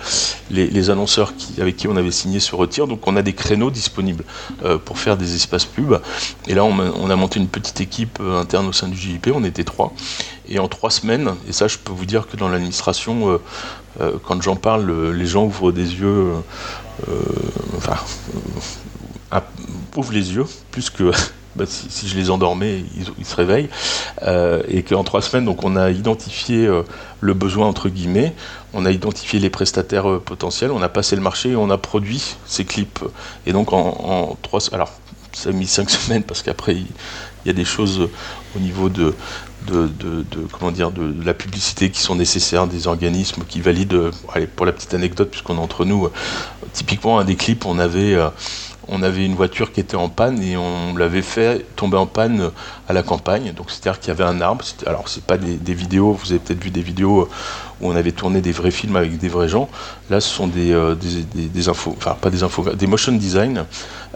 Les, 0.53 0.91
annonceurs 0.91 1.33
avec 1.59 1.77
qui 1.77 1.89
on 1.89 1.97
avait 1.97 2.13
signé 2.13 2.39
se 2.39 2.55
retirent, 2.55 2.87
donc 2.87 3.09
on 3.09 3.17
a 3.17 3.23
des 3.23 3.33
créneaux 3.33 3.73
disponibles 3.73 4.23
euh, 4.65 4.79
pour 4.79 5.01
faire 5.01 5.17
des 5.17 5.35
espaces 5.35 5.65
pubs. 5.65 6.01
Et 6.47 6.55
là, 6.55 6.63
on, 6.63 7.11
a 7.11 7.17
monté 7.17 7.41
une 7.41 7.49
petite 7.49 7.81
équipe 7.81 8.21
interne 8.21 8.69
au 8.69 8.73
sein 8.73 8.87
du 8.87 8.97
JIP, 8.97 9.31
on 9.35 9.43
était 9.43 9.65
trois. 9.65 9.93
Et 10.49 10.61
en 10.61 10.69
trois 10.69 10.93
semaines, 10.93 11.35
et 11.49 11.53
ça, 11.53 11.67
je 11.67 11.79
peux 11.79 11.93
vous 11.93 12.07
dire 12.07 12.29
que 12.29 12.37
dans 12.37 12.49
l'administration, 12.49 13.41
quand 13.99 14.43
j'en 14.43 14.55
parle, 14.55 15.11
les 15.11 15.27
gens 15.27 15.45
ouvrent 15.45 15.73
des 15.73 15.95
yeux, 15.95 16.35
enfin, 17.77 17.97
ouvrent 19.97 20.13
les 20.13 20.35
yeux, 20.35 20.47
plus 20.71 20.91
que 20.91 21.11
bah, 21.57 21.65
si, 21.67 22.09
je 22.09 22.17
les 22.17 22.31
endormais, 22.31 22.85
ils, 23.19 23.25
se 23.25 23.37
réveillent. 23.37 23.69
Euh, 24.23 24.63
et 24.69 24.83
qu'en 24.83 25.05
trois 25.05 25.23
semaines, 25.23 25.45
donc, 25.45 25.65
on 25.65 25.77
a 25.77 25.91
identifié 25.91 26.67
euh, 26.67 26.83
le 27.21 27.35
besoin, 27.35 27.67
entre 27.67 27.89
guillemets, 27.89 28.35
on 28.73 28.85
a 28.85 28.91
identifié 28.91 29.39
les 29.39 29.51
prestataires 29.51 30.11
euh, 30.11 30.21
potentiels, 30.21 30.73
on 30.73 30.83
a 30.83 30.89
passé 30.89 31.17
le 31.17 31.23
marché 31.23 31.51
et 31.51 31.57
on 31.57 31.71
a 31.71 31.79
produit 31.79 32.37
ces 32.47 32.65
clips. 32.65 33.01
Et 33.47 33.53
donc 33.53 33.73
en, 33.73 33.79
en 33.79 34.39
trois... 34.43 34.61
Alors, 34.73 34.93
ça 35.33 35.51
a 35.51 35.53
mis 35.53 35.67
cinq 35.67 35.91
semaines 35.91 36.25
parce 36.25 36.43
qu'après, 36.43 36.75
il, 36.75 36.87
y 37.47 37.51
a 37.51 37.53
des 37.53 37.65
choses 37.65 38.09
au 38.57 38.59
niveau 38.59 38.89
de, 38.89 39.15
de, 39.67 39.87
de, 39.87 40.25
comment 40.51 40.71
dire, 40.71 40.91
de, 40.91 41.15
la 41.25 41.35
publicité 41.35 41.91
qui 41.91 42.01
sont 42.01 42.15
nécessaires, 42.15 42.67
des 42.67 42.87
organismes 42.87 43.43
qui 43.47 43.61
valident. 43.61 44.11
Allez, 44.33 44.47
pour 44.47 44.67
la 44.67 44.73
petite 44.73 44.95
anecdote, 44.95 45.31
puisqu'on 45.31 45.57
est 45.57 45.61
entre 45.61 45.85
nous, 45.85 46.09
typiquement, 46.73 47.19
un 47.19 47.25
des 47.25 47.37
clips, 47.37 47.67
on 47.67 47.79
avait 47.79 48.17
on 48.89 49.03
avait 49.03 49.25
une 49.25 49.35
voiture 49.35 49.73
qui 49.73 49.81
était 49.81 49.97
en 49.97 50.09
panne 50.09 50.43
et 50.43 50.57
on 50.57 50.97
l'avait 50.97 51.23
fait 51.23 51.65
tomber 51.77 51.97
en 51.97 52.07
panne 52.07 52.51
à 52.89 52.93
la 52.93 53.03
campagne. 53.03 53.53
Donc 53.53 53.71
c'est-à-dire 53.71 54.01
qu'il 54.01 54.09
y 54.09 54.11
avait 54.11 54.25
un 54.25 54.41
arbre. 54.41 54.65
Alors 54.87 55.09
c'est 55.09 55.25
pas 55.25 55.39
des, 55.39 55.75
vidéos, 55.75 56.13
vous 56.13 56.33
avez 56.33 56.39
peut-être 56.39 56.63
vu 56.63 56.71
des 56.71 56.83
vidéos 56.83 57.29
où 57.81 57.89
on 57.89 57.97
avait 57.97 58.13
tourné 58.13 58.41
des 58.41 58.53
vrais 58.53 58.71
films 58.71 58.97
avec 58.97 59.19
des 59.19 59.29
vrais 59.29 59.49
gens. 59.49 59.69
Là 60.11 60.21
ce 60.21 60.29
sont 60.29 60.47
des, 60.47 60.73
euh, 60.73 60.95
infos, 61.67 61.95
enfin 61.97 62.17
pas 62.21 62.31
des 62.31 62.43
infos, 62.43 62.75
des 62.75 62.87
motion 62.87 63.13
design 63.13 63.65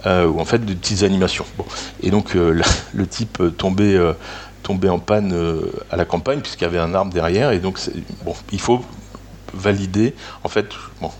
euh, 0.05 0.27
ou 0.27 0.39
en 0.39 0.45
fait 0.45 0.63
des 0.63 0.75
petites 0.75 1.03
animations. 1.03 1.45
Et 2.01 2.11
donc 2.11 2.35
euh, 2.35 2.61
le 2.93 3.07
type 3.07 3.41
tombait 3.57 3.99
en 4.89 4.99
panne 4.99 5.33
à 5.91 5.95
la 5.95 6.05
campagne 6.05 6.41
puisqu'il 6.41 6.63
y 6.63 6.67
avait 6.67 6.79
un 6.79 6.93
arbre 6.93 7.11
derrière 7.11 7.51
et 7.51 7.59
donc 7.59 7.79
il 8.51 8.61
faut 8.61 8.83
valider 9.53 10.13
en 10.43 10.49
fait 10.49 10.67
bon, 11.01 11.11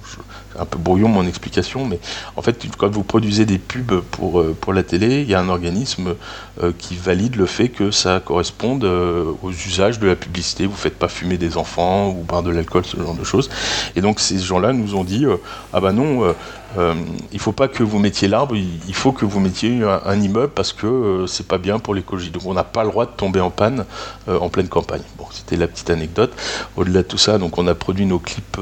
un 0.58 0.66
peu 0.66 0.78
brouillon 0.78 1.10
mon 1.10 1.26
explication, 1.28 1.86
mais 1.86 2.00
en 2.36 2.42
fait, 2.42 2.66
quand 2.78 2.90
vous 2.90 3.04
produisez 3.04 3.46
des 3.46 3.58
pubs 3.58 4.02
pour, 4.12 4.40
euh, 4.40 4.56
la 4.74 4.84
télé, 4.84 5.22
il 5.22 5.30
y 5.30 5.34
a 5.34 5.40
un 5.40 5.50
organisme 5.50 6.16
euh, 6.62 6.72
qui 6.78 6.96
valide 6.96 7.36
le 7.36 7.48
fait 7.48 7.70
que 7.70 7.90
ça 7.90 8.22
corresponde 8.24 8.84
euh, 8.84 9.32
aux 9.42 9.52
usages 9.52 10.00
de 10.00 10.08
la 10.08 10.16
publicité. 10.16 10.66
Vous 10.66 10.74
ne 10.74 10.78
faites 10.78 10.98
pas 10.98 11.08
fumer 11.08 11.38
des 11.38 11.58
enfants 11.58 12.10
ou 12.10 12.24
boire 12.24 12.44
de 12.44 12.52
l'alcool, 12.52 12.86
ce 12.86 12.98
genre 12.98 13.16
de 13.16 13.24
choses. 13.24 13.50
Et 13.96 14.02
donc, 14.02 14.20
ces 14.20 14.38
gens-là 14.38 14.74
nous 14.74 14.96
ont 14.96 15.04
dit 15.04 15.26
Ah 15.74 15.80
ben 15.82 15.92
non, 15.92 16.36
euh, 16.78 16.94
il 17.32 17.36
ne 17.36 17.40
faut 17.42 17.52
pas 17.52 17.68
que 17.68 17.84
vous 17.84 18.00
mettiez 18.00 18.28
l'arbre, 18.28 18.56
il 18.56 18.94
faut 18.94 19.12
que 19.12 19.26
vous 19.26 19.40
mettiez 19.40 19.82
un, 19.84 20.22
immeuble 20.22 20.52
parce 20.54 20.74
que 20.74 20.88
euh, 20.88 21.28
c'est 21.28 21.48
pas 21.48 21.58
bien 21.58 21.80
pour 21.80 21.96
l'écologie. 21.96 22.30
Donc 22.30 22.44
on 22.46 22.54
n'a 22.54 22.64
pas 22.64 22.84
le 22.84 22.90
droit 22.90 23.06
de 23.06 23.12
tomber 23.12 23.40
en 23.40 23.50
panne 23.50 23.86
euh, 24.28 24.38
en 24.38 24.50
pleine 24.50 24.68
campagne. 24.68 25.02
Bon, 25.18 25.26
c'était 25.32 25.56
la 25.56 25.68
petite 25.68 25.90
anecdote. 25.90 26.32
Au-delà 26.78 27.02
de 27.02 27.08
tout 27.08 27.18
ça, 27.18 27.38
donc 27.38 27.58
on 27.58 27.68
a 27.68 27.76
produit 27.76 28.06
nos 28.06 28.20
clips 28.20 28.60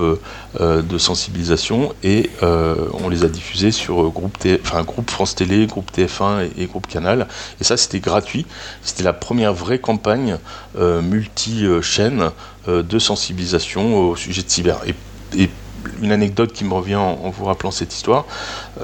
de 0.59 0.97
sensibilisation 0.97 1.93
et 2.03 2.29
on 2.41 3.09
les 3.09 3.23
a 3.23 3.27
diffusés 3.27 3.71
sur 3.71 4.09
groupe, 4.09 4.37
groupe 4.85 5.09
France 5.09 5.35
Télé, 5.35 5.67
groupe 5.67 5.91
TF1 5.95 6.49
et, 6.57 6.65
groupe 6.65 6.87
Canal. 6.87 7.27
Et 7.59 7.63
ça, 7.63 7.77
c'était 7.77 7.99
gratuit. 7.99 8.45
C'était 8.83 9.03
la 9.03 9.13
première 9.13 9.53
vraie 9.53 9.79
campagne 9.79 10.37
multi-chaîne 10.77 12.31
de 12.67 12.99
sensibilisation 12.99 14.09
au 14.09 14.15
sujet 14.15 14.43
de 14.43 14.49
cyber. 14.49 14.81
Une 16.01 16.11
anecdote 16.11 16.53
qui 16.53 16.63
me 16.63 16.73
revient 16.73 16.95
en, 16.95 17.29
vous 17.29 17.45
rappelant 17.45 17.71
cette 17.71 17.93
histoire. 17.93 18.25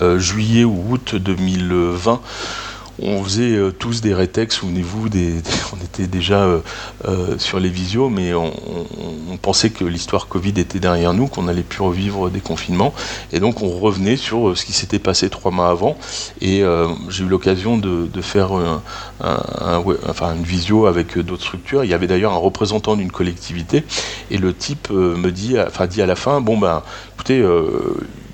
Euh, 0.02 0.20
juillet 0.20 0.64
ou 0.64 0.92
août 0.92 1.16
2020, 1.16 2.22
on 3.02 3.24
faisait 3.24 3.56
euh, 3.56 3.72
tous 3.72 4.02
des 4.02 4.14
rétex, 4.14 4.56
souvenez-vous, 4.56 5.08
on 5.08 5.84
était 5.84 6.08
déjà 6.08 6.48
euh, 7.06 7.38
sur 7.40 7.60
les 7.60 7.70
visios, 7.70 8.10
mais 8.10 8.34
on, 8.34 8.54
pensait 9.42 9.72
que 9.72 9.84
l'histoire 9.84 10.28
Covid 10.28 10.54
était 10.58 10.80
derrière 10.80 11.14
nous, 11.14 11.28
qu'on 11.28 11.50
allait 11.50 11.64
plus 11.64 11.82
revivre 11.82 12.30
des 12.30 12.40
confinements, 12.40 12.94
et 13.34 13.40
donc 13.40 13.62
on 13.62 13.78
revenait 13.80 14.16
sur 14.16 14.58
ce 14.58 14.64
qui 14.64 14.72
s'était 14.72 15.00
passé 15.00 15.30
trois 15.30 15.52
mois 15.52 15.70
avant, 15.70 15.98
et 16.40 16.64
j'ai 17.10 17.24
eu 17.26 17.28
l'occasion 17.28 17.78
de, 17.78 18.22
faire 18.22 18.52
enfin, 19.24 20.36
une 20.36 20.44
visio 20.44 20.86
avec 20.86 21.18
d'autres 21.18 21.44
structures. 21.44 21.84
Il 21.84 21.90
y 21.90 21.94
avait 21.94 22.08
d'ailleurs 22.08 22.34
un 22.34 22.38
représentant 22.38 22.96
d'une 22.96 23.12
collectivité, 23.12 23.84
et 24.32 24.38
le 24.38 24.54
type 24.54 24.90
me 24.90 25.32
dit, 25.32 25.56
enfin 25.60 25.88
dit 25.88 26.02
à 26.02 26.06
la 26.06 26.16
fin, 26.16 26.42
bon 26.42 26.58
ben, 26.58 26.84
écoutez 27.16 27.44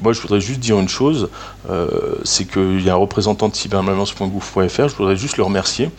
moi, 0.02 0.14
je 0.14 0.22
voudrais 0.22 0.42
juste 0.42 0.60
dire 0.60 0.80
une 0.80 0.90
chose, 0.90 1.30
euh, 1.70 2.16
c'est 2.24 2.46
qu'il 2.46 2.82
y 2.82 2.90
a 2.90 2.94
un 2.94 2.98
représentant 2.98 3.50
de 3.50 3.56
cybermalance.gouv.fr, 3.56 4.88
je 4.88 4.96
voudrais 4.96 5.16
juste 5.16 5.38
le 5.38 5.44
remercier 5.44 5.90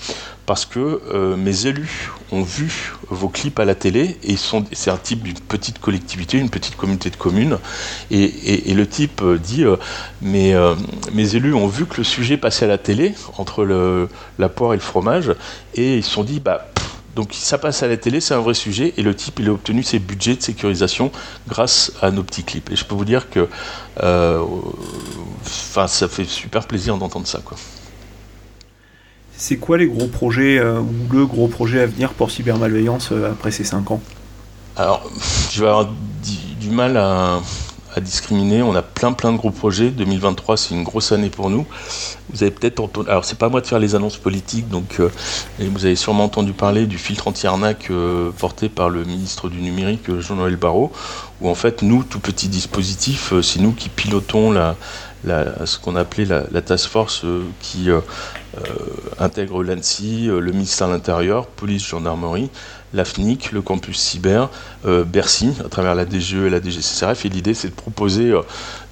parce 0.50 0.66
que 0.66 1.00
euh, 1.14 1.36
mes 1.36 1.68
élus 1.68 2.10
ont 2.32 2.42
vu 2.42 2.96
vos 3.08 3.28
clips 3.28 3.60
à 3.60 3.64
la 3.64 3.76
télé 3.76 4.18
et 4.24 4.34
c'est 4.36 4.90
un 4.90 4.96
type 4.96 5.22
d'une 5.22 5.38
petite 5.38 5.78
collectivité, 5.78 6.38
une 6.38 6.50
petite 6.50 6.74
communauté 6.74 7.08
de 7.08 7.14
communes. 7.14 7.58
Et, 8.10 8.74
le 8.74 8.84
type 8.84 9.22
euh, 9.22 9.38
dit 9.38 9.64
mais 10.20 10.52
mes 11.14 11.36
élus 11.36 11.54
ont 11.54 11.68
vu 11.68 11.86
que 11.86 11.98
le 11.98 12.02
sujet 12.02 12.36
passait 12.36 12.64
à 12.64 12.68
la 12.68 12.78
télé 12.78 13.14
entre 13.38 13.64
la 14.40 14.48
poire 14.48 14.72
et 14.72 14.76
le 14.76 14.82
fromage 14.82 15.32
et 15.76 15.98
ils 15.98 16.02
se 16.02 16.10
sont 16.10 16.24
dit 16.24 16.40
bah 16.40 16.66
donc 17.14 17.32
ça 17.32 17.56
passe 17.58 17.84
à 17.84 17.86
la 17.86 17.96
télé, 17.96 18.20
c'est 18.20 18.34
un 18.34 18.40
vrai 18.40 18.54
sujet, 18.54 18.94
et 18.96 19.02
le 19.02 19.14
type, 19.14 19.38
il 19.38 19.48
a 19.48 19.52
obtenu 19.52 19.84
ses 19.84 20.00
budgets 20.00 20.34
de 20.34 20.42
sécurisation 20.42 21.12
grâce 21.48 21.92
à 22.02 22.10
nos 22.10 22.22
petits 22.22 22.44
clips. 22.44 22.70
Et 22.70 22.76
je 22.76 22.84
peux 22.84 22.94
vous 22.94 23.04
dire 23.04 23.30
que 23.30 23.48
euh, 24.02 24.44
ça 25.44 26.08
fait 26.08 26.24
super 26.24 26.66
plaisir 26.66 26.96
d'entendre 26.96 27.26
ça. 27.26 27.40
Quoi. 27.44 27.56
C'est 29.40 29.56
quoi 29.56 29.78
les 29.78 29.86
gros 29.86 30.06
projets, 30.06 30.58
euh, 30.58 30.80
ou 30.80 31.10
le 31.10 31.24
gros 31.24 31.48
projet 31.48 31.80
à 31.80 31.86
venir 31.86 32.12
pour 32.12 32.30
cybermalveillance 32.30 33.08
euh, 33.10 33.32
après 33.32 33.50
ces 33.50 33.64
5 33.64 33.90
ans? 33.90 34.02
Alors, 34.76 35.10
je 35.50 35.62
vais 35.62 35.66
avoir 35.66 35.88
du 36.60 36.68
mal 36.68 36.98
à, 36.98 37.40
à 37.94 38.00
discriminer. 38.00 38.62
On 38.62 38.74
a 38.74 38.82
plein 38.82 39.12
plein 39.12 39.32
de 39.32 39.38
gros 39.38 39.50
projets. 39.50 39.90
2023, 39.90 40.56
c'est 40.56 40.74
une 40.74 40.82
grosse 40.82 41.12
année 41.12 41.30
pour 41.30 41.48
nous. 41.50 41.66
Vous 42.30 42.42
avez 42.42 42.52
peut-être 42.52 42.80
entendu. 42.80 43.08
Alors, 43.08 43.24
c'est 43.24 43.38
pas 43.38 43.48
moi 43.48 43.60
de 43.60 43.66
faire 43.66 43.78
les 43.78 43.94
annonces 43.94 44.18
politiques, 44.18 44.68
donc 44.68 45.00
euh, 45.00 45.08
vous 45.58 45.84
avez 45.84 45.96
sûrement 45.96 46.24
entendu 46.24 46.52
parler 46.52 46.86
du 46.86 46.98
filtre 46.98 47.28
anti-arnaque 47.28 47.90
euh, 47.90 48.30
porté 48.38 48.68
par 48.68 48.90
le 48.90 49.04
ministre 49.04 49.48
du 49.48 49.60
numérique, 49.60 50.20
Jean-Noël 50.20 50.56
Barrot, 50.56 50.92
où 51.40 51.48
en 51.48 51.54
fait, 51.54 51.82
nous, 51.82 52.04
tout 52.04 52.20
petit 52.20 52.48
dispositif, 52.48 53.32
c'est 53.42 53.60
nous 53.60 53.72
qui 53.72 53.88
pilotons 53.88 54.52
la, 54.52 54.76
ce 55.24 55.78
qu'on 55.78 55.96
appelait 55.96 56.24
la, 56.24 56.44
la, 56.50 56.62
task 56.62 56.88
force 56.88 57.24
qui 57.60 57.88
intègre 59.18 59.62
l'ANSI, 59.62 60.26
le 60.26 60.52
ministère 60.52 60.88
de 60.88 60.94
l'Intérieur, 60.94 61.46
police, 61.46 61.86
gendarmerie, 61.86 62.50
l'AFNIC, 62.92 63.52
le 63.52 63.62
campus 63.62 63.98
cyber, 63.98 64.48
euh, 64.86 65.04
Bercy, 65.04 65.52
à 65.64 65.68
travers 65.68 65.94
la 65.94 66.04
DGE 66.04 66.34
et 66.34 66.50
la 66.50 66.60
DGCCRF. 66.60 67.24
Et 67.24 67.28
l'idée, 67.28 67.54
c'est 67.54 67.68
de 67.68 67.74
proposer 67.74 68.30
euh, 68.30 68.42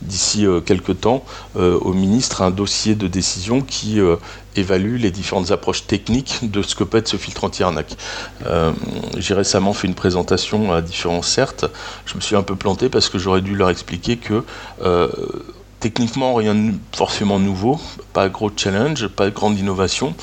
d'ici 0.03 0.47
euh, 0.47 0.61
quelques 0.61 1.01
temps 1.01 1.25
au 1.57 1.93
ministre 1.93 2.43
un 2.43 2.51
dossier 2.51 2.95
de 2.95 3.09
décision 3.09 3.61
qui 3.61 4.01
évalue 4.55 4.97
les 4.97 5.11
différentes 5.11 5.51
approches 5.51 5.87
techniques 5.87 6.39
de 6.43 6.63
ce 6.63 6.75
que 6.75 6.85
peut 6.85 6.99
être 6.99 7.09
ce 7.09 7.17
filtre 7.17 7.45
anti-arnaque. 7.45 7.97
J'ai 9.17 9.35
récemment 9.35 9.73
fait 9.73 9.89
une 9.89 9.95
présentation 9.95 10.73
à 10.73 10.81
différents 10.81 11.23
CERT. 11.23 11.67
Je 12.07 12.15
me 12.15 12.21
suis 12.21 12.37
un 12.37 12.43
peu 12.43 12.55
planté 12.55 12.89
parce 12.89 13.09
que 13.09 13.19
j'aurais 13.19 13.41
dû 13.41 13.57
leur 13.57 13.71
expliquer 13.71 14.19
que 14.19 14.45
techniquement, 15.81 16.35
rien 16.35 16.55
de 16.55 16.75
forcément 16.93 17.39
nouveau, 17.39 17.81
pas 18.13 18.29
gros 18.29 18.51
challenge, 18.55 19.07
pas 19.09 19.27
de 19.27 19.35
grande 19.35 19.59
innovation. 19.59 20.15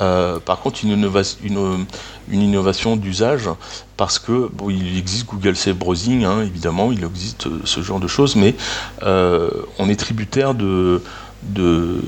Euh, 0.00 0.40
par 0.40 0.60
contre, 0.60 0.80
une, 0.84 1.86
innovation 2.32 2.96
d'usage, 2.96 3.48
parce 3.96 4.18
que 4.18 4.50
il 4.68 4.98
existe 4.98 5.26
Google 5.26 5.56
Safe 5.56 5.76
Browsing, 5.76 6.24
hein, 6.24 6.42
évidemment, 6.42 6.90
il 6.90 7.04
existe 7.04 7.46
euh, 7.46 7.60
ce 7.64 7.80
genre 7.80 8.00
de 8.00 8.08
choses, 8.08 8.34
mais 8.34 8.54
euh, 9.02 9.50
on 9.78 9.88
est 9.88 9.96
tributaire 9.96 10.54
de, 10.54 11.02
de, 11.42 12.02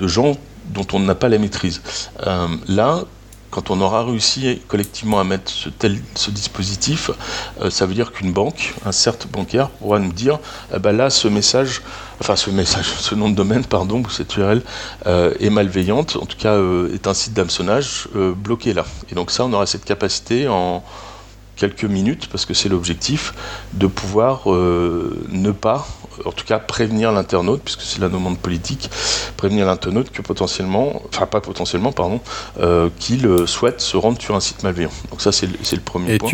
gens 0.00 0.36
dont 0.70 0.86
on 0.92 1.00
n'a 1.00 1.14
pas 1.14 1.28
la 1.28 1.38
maîtrise. 1.38 1.82
là, 2.66 3.04
quand 3.50 3.70
on 3.70 3.80
aura 3.80 4.04
réussi 4.04 4.60
collectivement 4.68 5.20
à 5.20 5.24
mettre 5.24 5.50
ce, 5.50 5.68
tel, 5.68 6.00
ce 6.14 6.30
dispositif, 6.30 7.10
ça 7.68 7.86
veut 7.86 7.94
dire 7.94 8.12
qu'une 8.12 8.32
banque, 8.32 8.74
un 8.84 8.92
CERT 8.92 9.26
bancaire, 9.32 9.70
pourra 9.70 9.98
nous 9.98 10.12
dire, 10.12 10.38
eh 10.74 10.78
ben 10.78 10.92
là, 10.92 11.10
ce 11.10 11.28
message 11.28 11.82
enfin 12.20 12.36
ce 12.36 12.50
message, 12.50 12.86
ce 12.98 13.14
nom 13.14 13.30
de 13.30 13.34
domaine, 13.34 13.64
pardon, 13.64 14.02
cette 14.08 14.36
URL 14.36 14.62
euh, 15.06 15.34
est 15.40 15.50
malveillante, 15.50 16.16
en 16.16 16.26
tout 16.26 16.36
cas 16.36 16.54
euh, 16.54 16.94
est 16.94 17.06
un 17.06 17.14
site 17.14 17.32
d'hameçonnage 17.32 18.08
euh, 18.14 18.32
bloqué 18.32 18.72
là. 18.74 18.84
Et 19.10 19.14
donc 19.14 19.30
ça, 19.30 19.44
on 19.44 19.52
aura 19.52 19.66
cette 19.66 19.84
capacité 19.84 20.46
en 20.48 20.84
quelques 21.60 21.84
minutes, 21.84 22.28
parce 22.28 22.46
que 22.46 22.54
c'est 22.54 22.68
l'objectif, 22.68 23.34
de 23.74 23.86
pouvoir 23.86 24.48
ne 24.48 25.50
pas, 25.50 25.86
en 26.24 26.32
tout 26.32 26.44
cas 26.44 26.58
prévenir 26.58 27.12
l'internaute, 27.12 27.60
puisque 27.62 27.82
c'est 27.82 28.00
la 28.00 28.08
demande 28.08 28.38
politique, 28.38 28.90
prévenir 29.36 29.66
l'internaute 29.66 30.10
que 30.10 30.22
potentiellement, 30.22 31.02
enfin 31.08 31.26
pas 31.26 31.40
potentiellement, 31.40 31.92
pardon, 31.92 32.20
qu'il 32.98 33.46
souhaite 33.46 33.80
se 33.80 33.96
rendre 33.96 34.20
sur 34.20 34.34
un 34.34 34.40
site 34.40 34.62
malveillant. 34.62 34.90
Donc 35.10 35.20
ça, 35.20 35.32
c'est 35.32 35.46
le, 35.46 35.80
premier 35.80 36.16
point. 36.18 36.30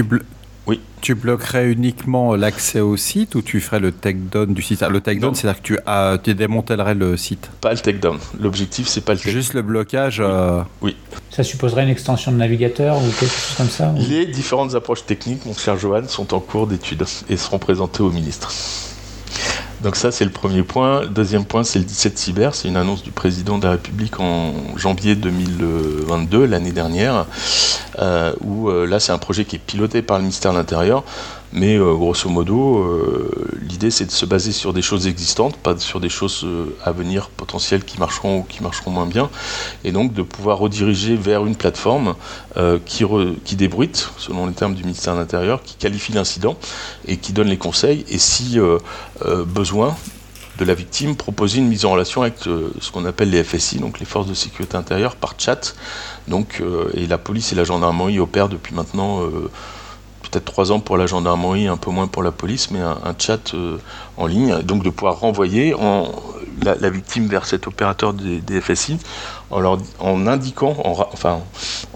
Oui. 0.67 0.81
Tu 1.01 1.15
bloquerais 1.15 1.71
uniquement 1.71 2.35
l'accès 2.35 2.81
au 2.81 2.97
site 2.97 3.37
ou 3.37 3.43
tu 3.43 3.61
ferais 3.61 3.79
le 3.79 3.93
takedown 3.93 4.53
du 4.53 4.63
site? 4.63 4.83
Le 4.83 5.01
takedown, 5.01 5.35
c'est-à-dire 5.35 5.63
que 5.63 5.67
tu, 5.67 5.79
as, 5.87 6.19
tu 6.23 6.35
le 6.35 7.17
site? 7.17 7.51
Pas 7.61 7.73
le 7.73 7.79
takedown. 7.79 8.19
L'objectif, 8.41 8.89
c'est 8.89 9.03
pas 9.03 9.13
le 9.13 9.19
takedown. 9.19 9.35
Juste 9.41 9.55
le 9.55 9.63
blocage 9.63 10.21
euh, 10.21 10.63
oui. 10.83 10.97
Ça 11.31 11.45
supposerait 11.45 11.85
une 11.85 11.91
extension 11.91 12.33
de 12.33 12.37
navigateur 12.37 12.97
ou 12.97 13.11
quelque 13.11 13.27
chose 13.27 13.55
comme 13.57 13.69
ça 13.69 13.95
Les 14.09 14.27
différentes 14.27 14.75
approches 14.75 15.07
techniques, 15.07 15.47
mon 15.47 15.55
cher 15.55 15.79
Johan, 15.79 16.09
sont 16.09 16.35
en 16.35 16.41
cours 16.41 16.67
d'étude 16.67 17.05
et 17.29 17.37
seront 17.37 17.59
présentées 17.59 18.03
au 18.03 18.11
ministre. 18.11 18.53
Donc 19.87 19.95
ça, 19.95 20.11
c'est 20.11 20.25
le 20.25 20.33
premier 20.33 20.65
point. 20.65 21.07
Deuxième 21.07 21.45
point, 21.45 21.63
c'est 21.63 21.79
le 21.79 21.85
17 21.85 22.19
cyber. 22.19 22.57
C'est 22.57 22.67
une 22.67 22.77
annonce 22.77 23.05
du 23.05 23.13
président 23.13 23.57
de 23.57 23.67
la 23.67 23.71
République 23.71 24.19
en 24.19 24.53
janvier 24.77 25.15
2022, 25.15 26.45
l'année 26.45 26.73
dernière, 26.73 27.27
euh, 28.01 28.33
où 28.41 28.69
euh, 28.69 28.85
là, 28.85 28.99
c'est 28.99 29.13
un 29.13 29.19
projet 29.19 29.45
qui 29.45 29.55
est 29.55 29.61
piloté 29.61 30.03
par 30.03 30.17
le 30.17 30.23
ministère 30.23 30.51
de 30.51 30.57
l'Intérieur, 30.57 31.05
mais 31.53 31.77
euh, 31.77 31.95
grosso 31.95 32.29
modo, 32.29 32.79
euh, 32.79 33.31
l'idée 33.61 33.91
c'est 33.91 34.07
de 34.07 34.11
se 34.11 34.27
baser 34.27 34.53
sur 34.53 34.73
des 34.73 34.83
choses 34.83 35.07
existantes, 35.07 35.57
pas 35.57 35.77
sur 35.79 36.01
des 36.01 36.09
choses 36.09 36.43
euh, 36.45 36.77
à 36.85 36.93
venir 36.93 37.31
potentielles 37.31 37.85
qui 37.85 37.99
marcheront 37.99 38.39
ou 38.39 38.43
qui 38.43 38.63
marcheront 38.63 38.91
moins 38.91 39.07
bien, 39.07 39.31
et 39.85 39.93
donc 39.93 40.13
de 40.13 40.23
pouvoir 40.23 40.59
rediriger 40.59 41.17
vers 41.17 41.47
une 41.47 41.57
plateforme 41.57 42.15
qui, 42.87 43.57
débruite, 43.57 44.11
selon 44.17 44.47
les 44.47 44.55
termes 44.55 44.75
du 44.75 44.83
ministère 44.83 45.15
de 45.15 45.19
l'Intérieur, 45.19 45.63
qui 45.63 45.75
qualifie 45.77 46.13
l'incident 46.13 46.57
et 47.07 47.19
qui 47.19 47.33
donne 47.33 47.49
les 47.49 47.59
conseils, 47.59 48.05
et 48.09 48.19
si 48.19 48.59
besoin, 49.47 49.95
de 50.59 50.65
la 50.65 50.75
victime, 50.75 51.17
proposer 51.17 51.59
une 51.59 51.69
mise 51.69 51.85
en 51.85 51.93
relation 51.93 52.23
avec 52.23 52.35
ce 52.39 52.91
qu'on 52.91 53.05
appelle 53.05 53.31
les 53.31 53.45
FSI, 53.45 53.79
donc 53.79 54.01
les 54.01 54.07
forces 54.07 54.27
de 54.27 54.35
sécurité 54.35 54.77
intérieure, 54.77 55.17
par 55.17 55.35
chat. 55.39 55.75
Donc, 56.29 56.63
et 56.95 57.07
la 57.07 57.19
police 57.19 57.53
et 57.53 57.55
la 57.55 57.65
gendarmerie 57.65 58.19
opèrent 58.19 58.49
depuis 58.49 58.75
maintenant 58.75 59.21
trois 60.45 60.73
ans 60.73 60.81
pour 60.81 60.97
la 60.97 61.07
gendarmerie, 61.07 61.67
un 61.67 61.77
peu 61.77 61.91
moins 61.91 62.07
pour 62.07 62.23
la 62.23 62.33
police, 62.33 62.71
mais 62.71 62.81
un, 62.81 63.15
chat 63.19 63.55
euh, 63.55 63.79
en 64.17 64.27
ligne, 64.27 64.63
donc 64.63 64.83
de 64.83 64.91
pouvoir 64.91 65.21
renvoyer 65.21 65.75
en, 65.75 66.11
la, 66.63 66.91
victime 66.91 67.27
vers 67.27 67.47
cet 67.47 67.67
opérateur 67.67 68.13
des, 68.13 68.61
FSI 68.61 68.99
en, 69.51 69.79
en 70.01 70.27
indiquant, 70.27 70.77
enfin, 71.13 71.41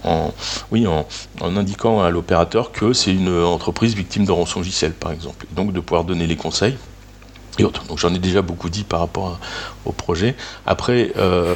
en, 0.03 0.31
oui, 0.71 0.87
en, 0.87 1.05
indiquant 1.41 2.01
à 2.01 2.09
l'opérateur 2.09 2.71
que 2.71 2.93
c'est 2.93 3.13
une 3.13 3.43
entreprise 3.43 3.95
victime 3.95 4.25
de 4.25 4.31
rançongiciel, 4.31 4.93
par 4.93 5.11
exemple, 5.11 5.45
donc 5.51 5.73
de 5.73 5.79
pouvoir 5.79 6.03
donner 6.03 6.27
les 6.27 6.35
conseils. 6.35 6.77
Et 7.59 7.65
autres. 7.65 7.83
Donc 7.83 7.97
j'en 7.97 8.13
ai 8.13 8.19
déjà 8.19 8.41
beaucoup 8.41 8.69
dit 8.69 8.85
par 8.85 9.01
rapport 9.01 9.37
au 9.83 9.91
projet. 9.91 10.35
Après, 10.65 11.11
euh, 11.17 11.53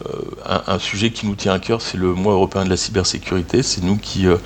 euh, 0.00 0.62
un, 0.66 0.78
sujet 0.78 1.10
qui 1.10 1.26
nous 1.26 1.34
tient 1.34 1.52
à 1.52 1.58
cœur, 1.58 1.82
c'est 1.82 1.98
le 1.98 2.14
mois 2.14 2.32
européen 2.32 2.64
de 2.64 2.70
la 2.70 2.78
cybersécurité. 2.78 3.62
C'est 3.62 3.82
nous 3.82 3.96
qui 3.96 4.26
euh, 4.26 4.36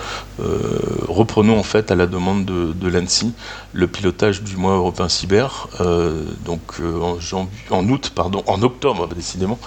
euh, 0.41 0.79
reprenons 1.09 1.59
en 1.59 1.63
fait 1.63 1.91
à 1.93 1.95
la 1.95 2.07
demande 2.07 2.45
de, 2.45 2.89
l'ANSI 2.89 3.33
le 3.73 3.87
pilotage 3.87 4.43
du 4.43 4.57
mois 4.57 4.75
européen 4.75 5.09
cyber. 5.09 5.69
donc 6.45 6.81
en, 7.71 7.89
août, 7.89 8.13
pardon, 8.15 8.43
en 8.47 8.63
octobre 8.63 9.09
décidément, 9.09 9.59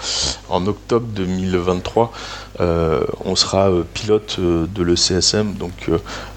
en 0.48 0.66
octobre 0.66 1.06
2023, 1.14 2.12
on 3.24 3.36
sera 3.36 3.70
pilote 3.94 4.38
de 4.40 4.82
l'ECSM. 4.82 5.54
Donc, 5.54 5.90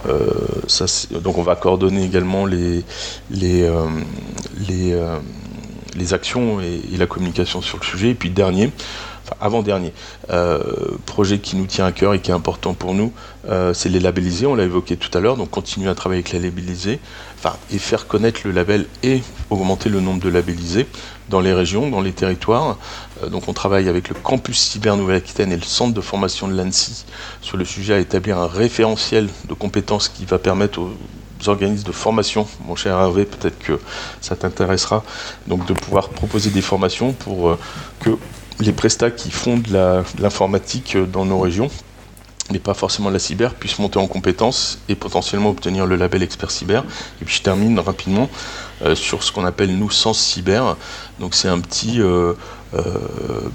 on 0.05 1.41
va 1.41 1.55
coordonner 1.55 2.03
également 2.03 2.45
les, 2.45 2.83
les 5.95 6.13
actions 6.13 6.59
et, 6.61 6.81
la 6.97 7.05
communication 7.05 7.61
sur 7.61 7.77
le 7.79 7.85
sujet. 7.85 8.09
Et 8.09 8.13
puis 8.13 8.29
dernier, 8.29 8.71
avant-dernier 9.41 9.93
euh, 10.29 10.59
projet 11.05 11.39
qui 11.39 11.55
nous 11.55 11.65
tient 11.65 11.85
à 11.85 11.91
cœur 11.91 12.13
et 12.13 12.19
qui 12.19 12.31
est 12.31 12.33
important 12.33 12.73
pour 12.73 12.93
nous, 12.93 13.11
euh, 13.49 13.73
c'est 13.73 13.89
les 13.89 13.99
labellisés, 13.99 14.45
on 14.45 14.55
l'a 14.55 14.63
évoqué 14.63 14.97
tout 14.97 15.15
à 15.17 15.21
l'heure, 15.21 15.37
donc 15.37 15.49
continuer 15.49 15.89
à 15.89 15.95
travailler 15.95 16.19
avec 16.19 16.31
les 16.31 16.39
labellisés, 16.39 16.99
enfin, 17.37 17.55
et 17.71 17.77
faire 17.77 18.07
connaître 18.07 18.41
le 18.43 18.51
label 18.51 18.85
et 19.01 19.21
augmenter 19.49 19.89
le 19.89 20.01
nombre 20.01 20.21
de 20.21 20.29
labellisés 20.29 20.87
dans 21.29 21.39
les 21.39 21.53
régions, 21.53 21.89
dans 21.89 22.01
les 22.01 22.11
territoires. 22.11 22.77
Euh, 23.23 23.29
donc 23.29 23.47
on 23.47 23.53
travaille 23.53 23.89
avec 23.89 24.09
le 24.09 24.15
campus 24.15 24.59
cyber 24.59 24.97
Nouvelle-Aquitaine 24.97 25.51
et 25.51 25.57
le 25.57 25.63
centre 25.63 25.93
de 25.93 26.01
formation 26.01 26.47
de 26.47 26.55
l'ANSI 26.55 27.05
sur 27.41 27.57
le 27.57 27.65
sujet 27.65 27.93
à 27.93 27.99
établir 27.99 28.37
un 28.37 28.47
référentiel 28.47 29.29
de 29.47 29.53
compétences 29.53 30.09
qui 30.09 30.25
va 30.25 30.39
permettre 30.39 30.79
aux 30.79 30.91
organismes 31.47 31.85
de 31.85 31.91
formation, 31.91 32.47
mon 32.65 32.75
cher 32.75 32.97
Hervé, 32.97 33.25
peut-être 33.25 33.59
que 33.59 33.79
ça 34.21 34.35
t'intéressera, 34.35 35.03
donc 35.47 35.65
de 35.65 35.73
pouvoir 35.73 36.09
proposer 36.09 36.49
des 36.49 36.61
formations 36.61 37.13
pour 37.13 37.57
que 37.99 38.11
les 38.59 38.71
prestats 38.71 39.11
qui 39.11 39.31
font 39.31 39.57
de 39.57 39.73
l'informatique 40.19 40.95
euh, 40.95 41.05
dans 41.05 41.25
nos 41.25 41.39
régions, 41.39 41.69
mais 42.51 42.59
pas 42.59 42.73
forcément 42.73 43.09
de 43.09 43.13
la 43.13 43.19
cyber, 43.19 43.53
puissent 43.53 43.79
monter 43.79 43.99
en 43.99 44.07
compétences 44.07 44.79
et 44.89 44.95
potentiellement 44.95 45.49
obtenir 45.49 45.85
le 45.85 45.95
label 45.95 46.23
expert 46.23 46.51
cyber. 46.51 46.83
Et 47.21 47.25
puis 47.25 47.35
je 47.35 47.41
termine 47.41 47.79
rapidement 47.79 48.29
euh, 48.83 48.95
sur 48.95 49.23
ce 49.23 49.31
qu'on 49.31 49.45
appelle 49.45 49.75
nous 49.77 49.89
Sens 49.89 50.19
Cyber. 50.19 50.75
Donc 51.19 51.35
c'est 51.35 51.47
un 51.47 51.59
petit, 51.59 52.01
euh, 52.01 52.33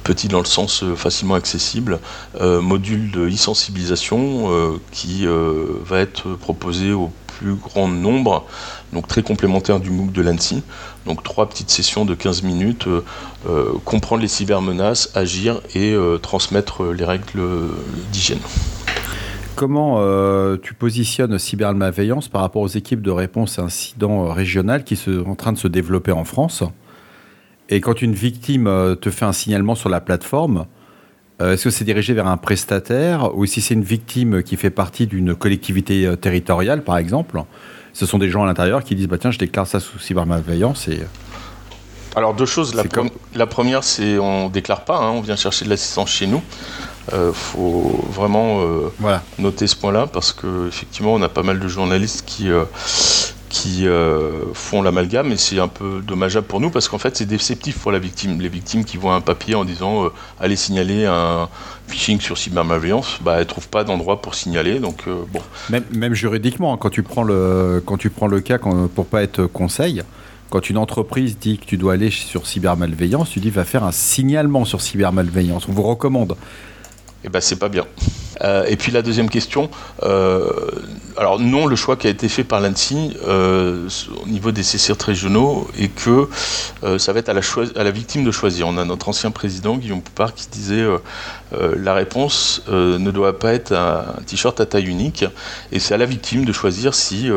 petit 0.05 0.29
dans 0.29 0.39
le 0.39 0.47
sens 0.47 0.85
facilement 0.97 1.35
accessible, 1.35 1.99
module 2.41 3.11
de 3.11 3.29
e-sensibilisation 3.29 4.79
qui 4.93 5.27
va 5.27 5.99
être 5.99 6.35
proposé 6.37 6.93
au 6.93 7.11
plus 7.39 7.55
grand 7.55 7.89
nombre, 7.89 8.47
donc 8.93 9.07
très 9.07 9.23
complémentaire 9.23 9.81
du 9.81 9.91
MOOC 9.91 10.13
de 10.13 10.23
l'ANSI. 10.23 10.63
Donc 11.07 11.23
trois 11.23 11.49
petites 11.49 11.71
sessions 11.71 12.05
de 12.05 12.15
15 12.15 12.43
minutes, 12.43 12.87
euh, 12.87 13.05
euh, 13.49 13.73
comprendre 13.85 14.23
les 14.23 14.29
cybermenaces, 14.29 15.11
agir 15.15 15.61
et 15.75 15.93
euh, 15.93 16.19
transmettre 16.19 16.85
les 16.85 17.05
règles 17.05 17.43
d'hygiène. 18.13 18.41
Comment 19.55 19.99
tu 20.59 20.75
positionnes 20.75 21.37
cybermalveillance 21.37 22.29
par 22.29 22.43
rapport 22.43 22.63
aux 22.63 22.69
équipes 22.69 23.03
de 23.03 23.11
réponse 23.11 23.59
à 23.59 23.63
incidents 23.63 24.33
régionales 24.33 24.85
qui 24.85 24.95
sont 24.95 25.25
en 25.27 25.35
train 25.35 25.53
de 25.53 25.59
se 25.59 25.67
développer 25.67 26.13
en 26.13 26.23
France? 26.23 26.63
Et 27.69 27.81
quand 27.81 28.01
une 28.01 28.15
victime 28.15 28.97
te 29.01 29.11
fait 29.11 29.25
un 29.25 29.33
signalement 29.33 29.75
sur 29.75 29.89
la 29.89 30.01
plateforme, 30.01 30.67
est-ce 31.41 31.65
que 31.65 31.71
c'est 31.71 31.85
dirigé 31.85 32.15
vers 32.15 32.27
un 32.27 32.37
prestataire 32.37 33.37
ou 33.37 33.47
si 33.47 33.61
c'est 33.61 33.75
une 33.75 33.85
victime 33.85 34.43
qui 34.43 34.57
fait 34.57 34.71
partie 34.71 35.07
d'une 35.07 35.35
collectivité 35.35 36.13
territoriale, 36.21 36.83
par 36.83 36.99
exemple 36.99 37.43
ce 37.93 38.07
sont 38.07 38.19
des 38.19 38.31
gens 38.31 38.45
à 38.45 38.47
l'intérieur 38.47 38.85
qui 38.85 38.95
disent 38.95 39.09
bah 39.09 39.19
tiens 39.19 39.31
je 39.31 39.39
déclare 39.39 39.67
ça 39.67 39.81
sous 39.81 39.99
cybermalveillance 39.99 40.89
et 40.89 41.01
alors 42.17 42.35
deux 42.35 42.47
choses. 42.47 42.75
La, 42.75 42.83
la 43.35 43.47
première, 43.47 43.85
c'est 43.85 44.19
on 44.19 44.49
déclare 44.49 44.85
pas, 44.85 44.99
hein, 44.99 45.11
on 45.11 45.21
vient 45.21 45.37
chercher 45.37 45.65
de 45.65 45.71
l'assistance 45.71 46.11
chez 46.11 46.27
nous. 46.27 46.43
Il 47.11 47.15
euh, 47.15 47.33
faut 47.33 48.05
vraiment 48.11 48.61
euh, 48.61 49.19
noter 49.39 49.67
ce 49.67 49.77
point-là 49.77 50.07
parce 50.07 50.33
que 50.33 50.67
effectivement, 50.69 51.15
on 51.15 51.23
a 51.23 51.29
pas 51.29 51.43
mal 51.43 51.61
de 51.61 51.69
journalistes 51.69 52.25
qui 52.27 52.51
euh, 52.51 52.65
qui 53.49 53.87
font 54.55 54.83
l'amalgame 54.83 55.33
et 55.33 55.37
c'est 55.37 55.59
un 55.59 55.69
peu 55.69 56.03
dommageable 56.07 56.47
pour 56.47 56.61
nous 56.61 56.71
parce 56.71 56.89
qu'en 56.89 56.99
fait 56.99 57.17
c'est 57.17 57.27
déceptif 57.27 57.79
pour 57.79 57.93
la 57.93 57.99
victime. 57.99 58.41
Les 58.41 58.49
victimes 58.49 58.85
qui 58.85 58.97
voient 58.97 59.15
un 59.15 59.21
papier 59.21 59.55
en 59.55 59.65
disant 59.65 60.11
allez 60.41 60.57
signaler 60.57 61.07
un 61.07 61.49
phishing 61.87 62.21
sur 62.21 62.37
cybermalveillance, 62.37 63.19
bah 63.23 63.37
elles 63.39 63.47
trouvent 63.47 63.69
pas 63.69 63.85
d'endroit 63.85 64.21
pour 64.21 64.35
signaler 64.35 64.79
donc 64.79 65.05
bon. 65.07 65.41
Même, 65.71 65.85
même, 65.93 66.15
juridiquement, 66.15 66.77
quand 66.77 66.91
tu 66.91 67.03
prends 67.03 67.23
le 67.23 67.83
quand 67.85 67.97
tu 67.97 68.11
prends 68.11 68.27
le 68.27 68.41
cas 68.41 68.59
pour 68.59 69.07
pas 69.07 69.23
être 69.23 69.47
conseil, 69.47 70.03
quand 70.51 70.71
une 70.71 70.79
entreprise 70.79 71.39
dit 71.39 71.59
que 71.59 71.65
tu 71.65 71.77
dois 71.77 71.95
aller 71.95 72.11
sur 72.11 72.47
cybermalveillance, 72.47 73.31
tu 73.31 73.41
dis 73.41 73.51
va 73.51 73.65
faire 73.65 73.85
un 73.85 73.93
signalement 73.93 74.65
sur 74.65 74.81
cybermalveillance. 74.81 75.69
On 75.69 75.73
vous 75.73 75.83
recommande. 75.83 76.37
Eh 77.25 77.29
ben 77.29 77.41
c'est 77.41 77.59
pas 77.59 77.69
bien. 77.69 77.85
Euh, 78.43 78.65
et 78.69 78.77
puis 78.77 78.93
la 78.93 79.03
deuxième 79.03 79.31
question, 79.31 79.71
euh, 80.03 80.51
alors 81.17 81.41
non, 81.41 81.67
le 81.67 81.77
choix 81.77 81.97
qui 81.97 82.07
a 82.07 82.11
été 82.11 82.29
fait 82.29 82.45
par 82.45 82.61
l'ANSI 82.61 83.17
euh, 83.27 83.89
au 84.23 84.29
niveau 84.29 84.53
des 84.53 84.63
CCRT 84.63 85.03
régionaux 85.03 85.69
et 85.79 85.89
que 85.89 86.29
ça 86.99 87.13
va 87.13 87.19
être 87.19 87.29
à 87.29 87.35
la, 87.35 87.41
à 87.77 87.85
la, 87.85 87.91
victime 87.91 88.25
de 88.25 88.31
choisir. 88.31 88.69
On 88.69 88.79
a 88.79 88.85
notre 88.85 89.09
ancien 89.09 89.31
président 89.31 89.77
Guillaume 89.77 90.03
Poupard 90.03 90.35
qui 90.35 90.47
disait 90.49 90.85
la 91.53 91.95
réponse 91.95 92.63
ne 92.69 93.11
doit 93.11 93.39
pas 93.39 93.55
être 93.55 93.73
un, 93.73 94.05
t-shirt 94.27 94.61
à 94.61 94.67
taille 94.67 94.87
unique. 94.87 95.25
Et 95.73 95.79
c'est 95.79 95.95
à 95.95 95.97
la 95.97 96.05
victime 96.05 96.45
de 96.45 96.53
choisir 96.53 96.95
si 96.95 97.31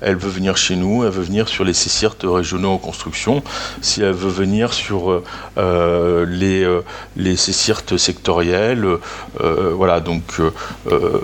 elle 0.00 0.16
veut 0.16 0.30
venir 0.30 0.56
chez 0.56 0.76
nous, 0.76 1.04
elle 1.04 1.10
veut 1.10 1.22
venir 1.22 1.48
sur 1.48 1.64
les 1.64 1.72
CCRT 1.72 2.24
régionaux 2.24 2.70
en 2.70 2.78
construction, 2.78 3.42
si 3.80 4.02
elle 4.02 4.12
veut 4.12 4.30
venir 4.30 4.72
sur 4.72 5.22
les, 5.56 6.80
les 7.16 7.36
CCRT 7.36 7.98
sectoriels, 7.98 8.86
voilà. 9.40 10.00
Donc 10.00 10.40
euh, 10.40 11.20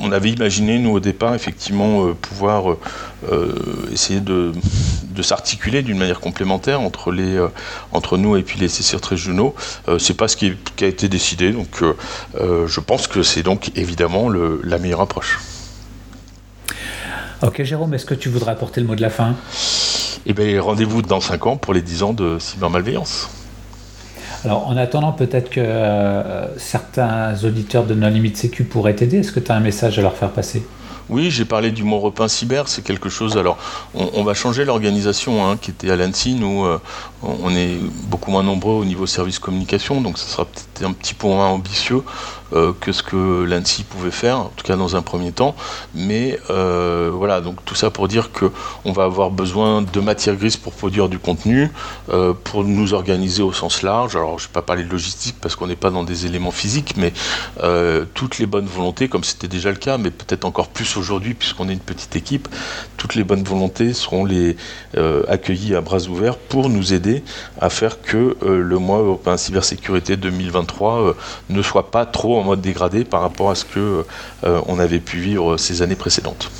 on 0.00 0.12
avait 0.12 0.30
imaginé, 0.30 0.78
nous, 0.78 0.92
au 0.92 1.00
départ, 1.00 1.34
effectivement, 1.34 2.06
euh, 2.06 2.14
pouvoir 2.14 2.76
euh, 3.30 3.54
essayer 3.92 4.20
de, 4.20 4.52
s'articuler 5.22 5.82
d'une 5.82 5.98
manière 5.98 6.20
complémentaire 6.20 6.80
entre, 6.80 7.12
les, 7.12 7.38
entre 7.92 8.16
nous 8.16 8.36
et 8.36 8.42
puis 8.42 8.58
les 8.58 8.68
CCR 8.68 9.04
régionaux. 9.04 9.54
c'est 9.98 10.16
pas 10.16 10.28
ce 10.28 10.36
qui, 10.36 10.52
a 10.80 10.86
été 10.86 11.08
décidé, 11.08 11.52
donc 11.52 11.82
je 12.40 12.80
pense 12.80 13.06
que 13.06 13.22
c'est 13.22 13.42
donc 13.42 13.70
évidemment 13.76 14.28
la 14.28 14.78
meilleure 14.78 15.00
approche. 15.00 15.38
Ok, 17.40 17.62
Jérôme, 17.62 17.94
est-ce 17.94 18.04
que 18.04 18.14
tu 18.14 18.28
voudrais 18.28 18.50
apporter 18.50 18.80
le 18.80 18.86
mot 18.86 18.96
de 18.96 19.00
la 19.00 19.10
fin? 19.10 19.36
Eh 20.26 20.32
bien, 20.32 20.60
rendez-vous 20.60 21.02
dans 21.02 21.20
5 21.20 21.46
ans 21.46 21.56
pour 21.56 21.72
les 21.72 21.82
10 21.82 22.02
ans 22.02 22.12
de 22.12 22.38
cybermalveillance. 22.40 23.30
Alors, 24.44 24.66
en 24.66 24.76
attendant, 24.76 25.12
peut-être 25.12 25.48
que 25.48 25.60
euh, 25.60 26.46
certains 26.58 27.44
auditeurs 27.44 27.84
de 27.84 27.94
Non 27.94 28.08
Limite 28.08 28.36
Sécu 28.36 28.64
pourraient 28.64 28.94
t'aider. 28.94 29.18
Est-ce 29.18 29.32
que 29.32 29.40
tu 29.40 29.52
as 29.52 29.54
un 29.54 29.60
message 29.60 29.98
à 29.98 30.02
leur 30.02 30.16
faire 30.16 30.30
passer? 30.30 30.66
Oui, 31.10 31.30
j'ai 31.30 31.44
parlé 31.44 31.70
du 31.70 31.84
Mont 31.84 32.00
Repin 32.00 32.28
Cyber, 32.28 32.68
c'est 32.68 32.82
quelque 32.82 33.08
chose. 33.08 33.38
Alors, 33.38 33.56
on, 33.94 34.22
va 34.24 34.34
changer 34.34 34.64
l'organisation 34.64 35.48
hein, 35.48 35.56
qui 35.56 35.70
était 35.70 35.90
à 35.90 35.96
l'ANSI. 35.96 36.34
Nous, 36.34 36.64
euh, 36.64 36.80
on 37.22 37.50
est 37.54 37.78
beaucoup 38.08 38.30
moins 38.30 38.42
nombreux 38.42 38.74
au 38.74 38.84
niveau 38.84 39.06
service 39.06 39.38
communication, 39.38 40.00
donc 40.00 40.18
ce 40.18 40.28
sera 40.28 40.44
peut-être 40.44 40.88
un 40.88 40.92
petit 40.92 41.14
peu 41.14 41.26
moins 41.26 41.48
ambitieux. 41.48 42.02
Euh, 42.54 42.72
que 42.80 42.92
ce 42.92 43.02
que 43.02 43.44
l'ANSI 43.44 43.84
pouvait 43.84 44.10
faire, 44.10 44.38
en 44.38 44.52
tout 44.56 44.64
cas 44.64 44.76
dans 44.76 44.96
un 44.96 45.02
premier 45.02 45.32
temps. 45.32 45.54
Mais 45.94 46.38
euh, 46.48 47.10
voilà, 47.12 47.42
donc 47.42 47.62
tout 47.66 47.74
ça 47.74 47.90
pour 47.90 48.08
dire 48.08 48.30
qu'on 48.32 48.92
va 48.92 49.04
avoir 49.04 49.30
besoin 49.30 49.82
de 49.82 50.00
matière 50.00 50.34
grise 50.34 50.56
pour 50.56 50.72
produire 50.72 51.10
du 51.10 51.18
contenu, 51.18 51.70
euh, 52.10 52.32
pour 52.32 52.64
nous 52.64 52.94
organiser 52.94 53.42
au 53.42 53.52
sens 53.52 53.82
large. 53.82 54.16
Alors 54.16 54.38
je 54.38 54.44
ne 54.44 54.48
vais 54.48 54.52
pas 54.54 54.62
parler 54.62 54.84
de 54.84 54.88
logistique 54.88 55.36
parce 55.42 55.56
qu'on 55.56 55.66
n'est 55.66 55.76
pas 55.76 55.90
dans 55.90 56.04
des 56.04 56.24
éléments 56.24 56.50
physiques, 56.50 56.94
mais 56.96 57.12
toutes 58.14 58.38
les 58.38 58.46
bonnes 58.46 58.66
volontés, 58.66 59.08
comme 59.08 59.24
c'était 59.24 59.48
déjà 59.48 59.70
le 59.70 59.76
cas, 59.76 59.98
mais 59.98 60.10
peut-être 60.10 60.44
encore 60.44 60.68
plus 60.68 60.96
aujourd'hui 60.96 61.34
puisqu'on 61.34 61.68
est 61.68 61.72
une 61.72 61.78
petite 61.80 62.16
équipe, 62.16 62.48
toutes 62.96 63.14
les 63.14 63.24
bonnes 63.24 63.42
volontés 63.42 63.92
seront 63.92 64.24
les, 64.24 64.56
accueillies 65.28 65.74
à 65.74 65.80
bras 65.80 66.00
ouverts 66.06 66.36
pour 66.36 66.70
nous 66.70 66.94
aider 66.94 67.07
à 67.60 67.70
faire 67.70 68.00
que 68.02 68.36
le 68.42 68.78
mois 68.78 68.98
européen 68.98 69.36
cybersécurité 69.36 70.16
2023 70.16 71.14
ne 71.50 71.62
soit 71.62 71.90
pas 71.90 72.06
trop 72.06 72.38
en 72.38 72.44
mode 72.44 72.60
dégradé 72.60 73.04
par 73.04 73.20
rapport 73.22 73.50
à 73.50 73.54
ce 73.54 73.64
que 73.64 74.04
euh, 74.44 74.60
on 74.66 74.78
avait 74.78 75.00
pu 75.00 75.18
vivre 75.18 75.56
ces 75.56 75.82
années 75.82 75.96
précédentes. 75.96 76.50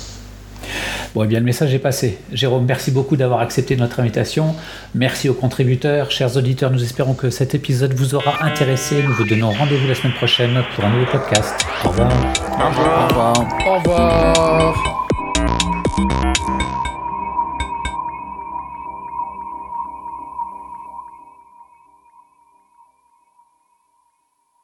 Bon, 1.15 1.23
eh 1.23 1.27
bien, 1.27 1.39
le 1.39 1.45
message 1.45 1.73
est 1.73 1.79
passé. 1.79 2.19
Jérôme, 2.31 2.65
merci 2.67 2.91
beaucoup 2.91 3.15
d'avoir 3.15 3.39
accepté 3.39 3.75
notre 3.75 3.99
invitation. 3.99 4.55
Merci 4.93 5.27
aux 5.27 5.33
contributeurs. 5.33 6.11
Chers 6.11 6.37
auditeurs, 6.37 6.69
nous 6.69 6.83
espérons 6.83 7.15
que 7.15 7.31
cet 7.31 7.55
épisode 7.55 7.93
vous 7.93 8.13
aura 8.13 8.45
intéressé. 8.45 9.01
Nous 9.01 9.13
vous 9.13 9.23
donnons 9.23 9.49
rendez-vous 9.49 9.87
la 9.87 9.95
semaine 9.95 10.13
prochaine 10.13 10.61
pour 10.75 10.85
un 10.85 10.91
nouveau 10.91 11.11
podcast. 11.11 11.55
Au 11.83 11.89
revoir. 11.89 12.11
Au 12.51 12.67
revoir. 13.09 13.33
Au 13.65 13.77
revoir. 16.03 16.28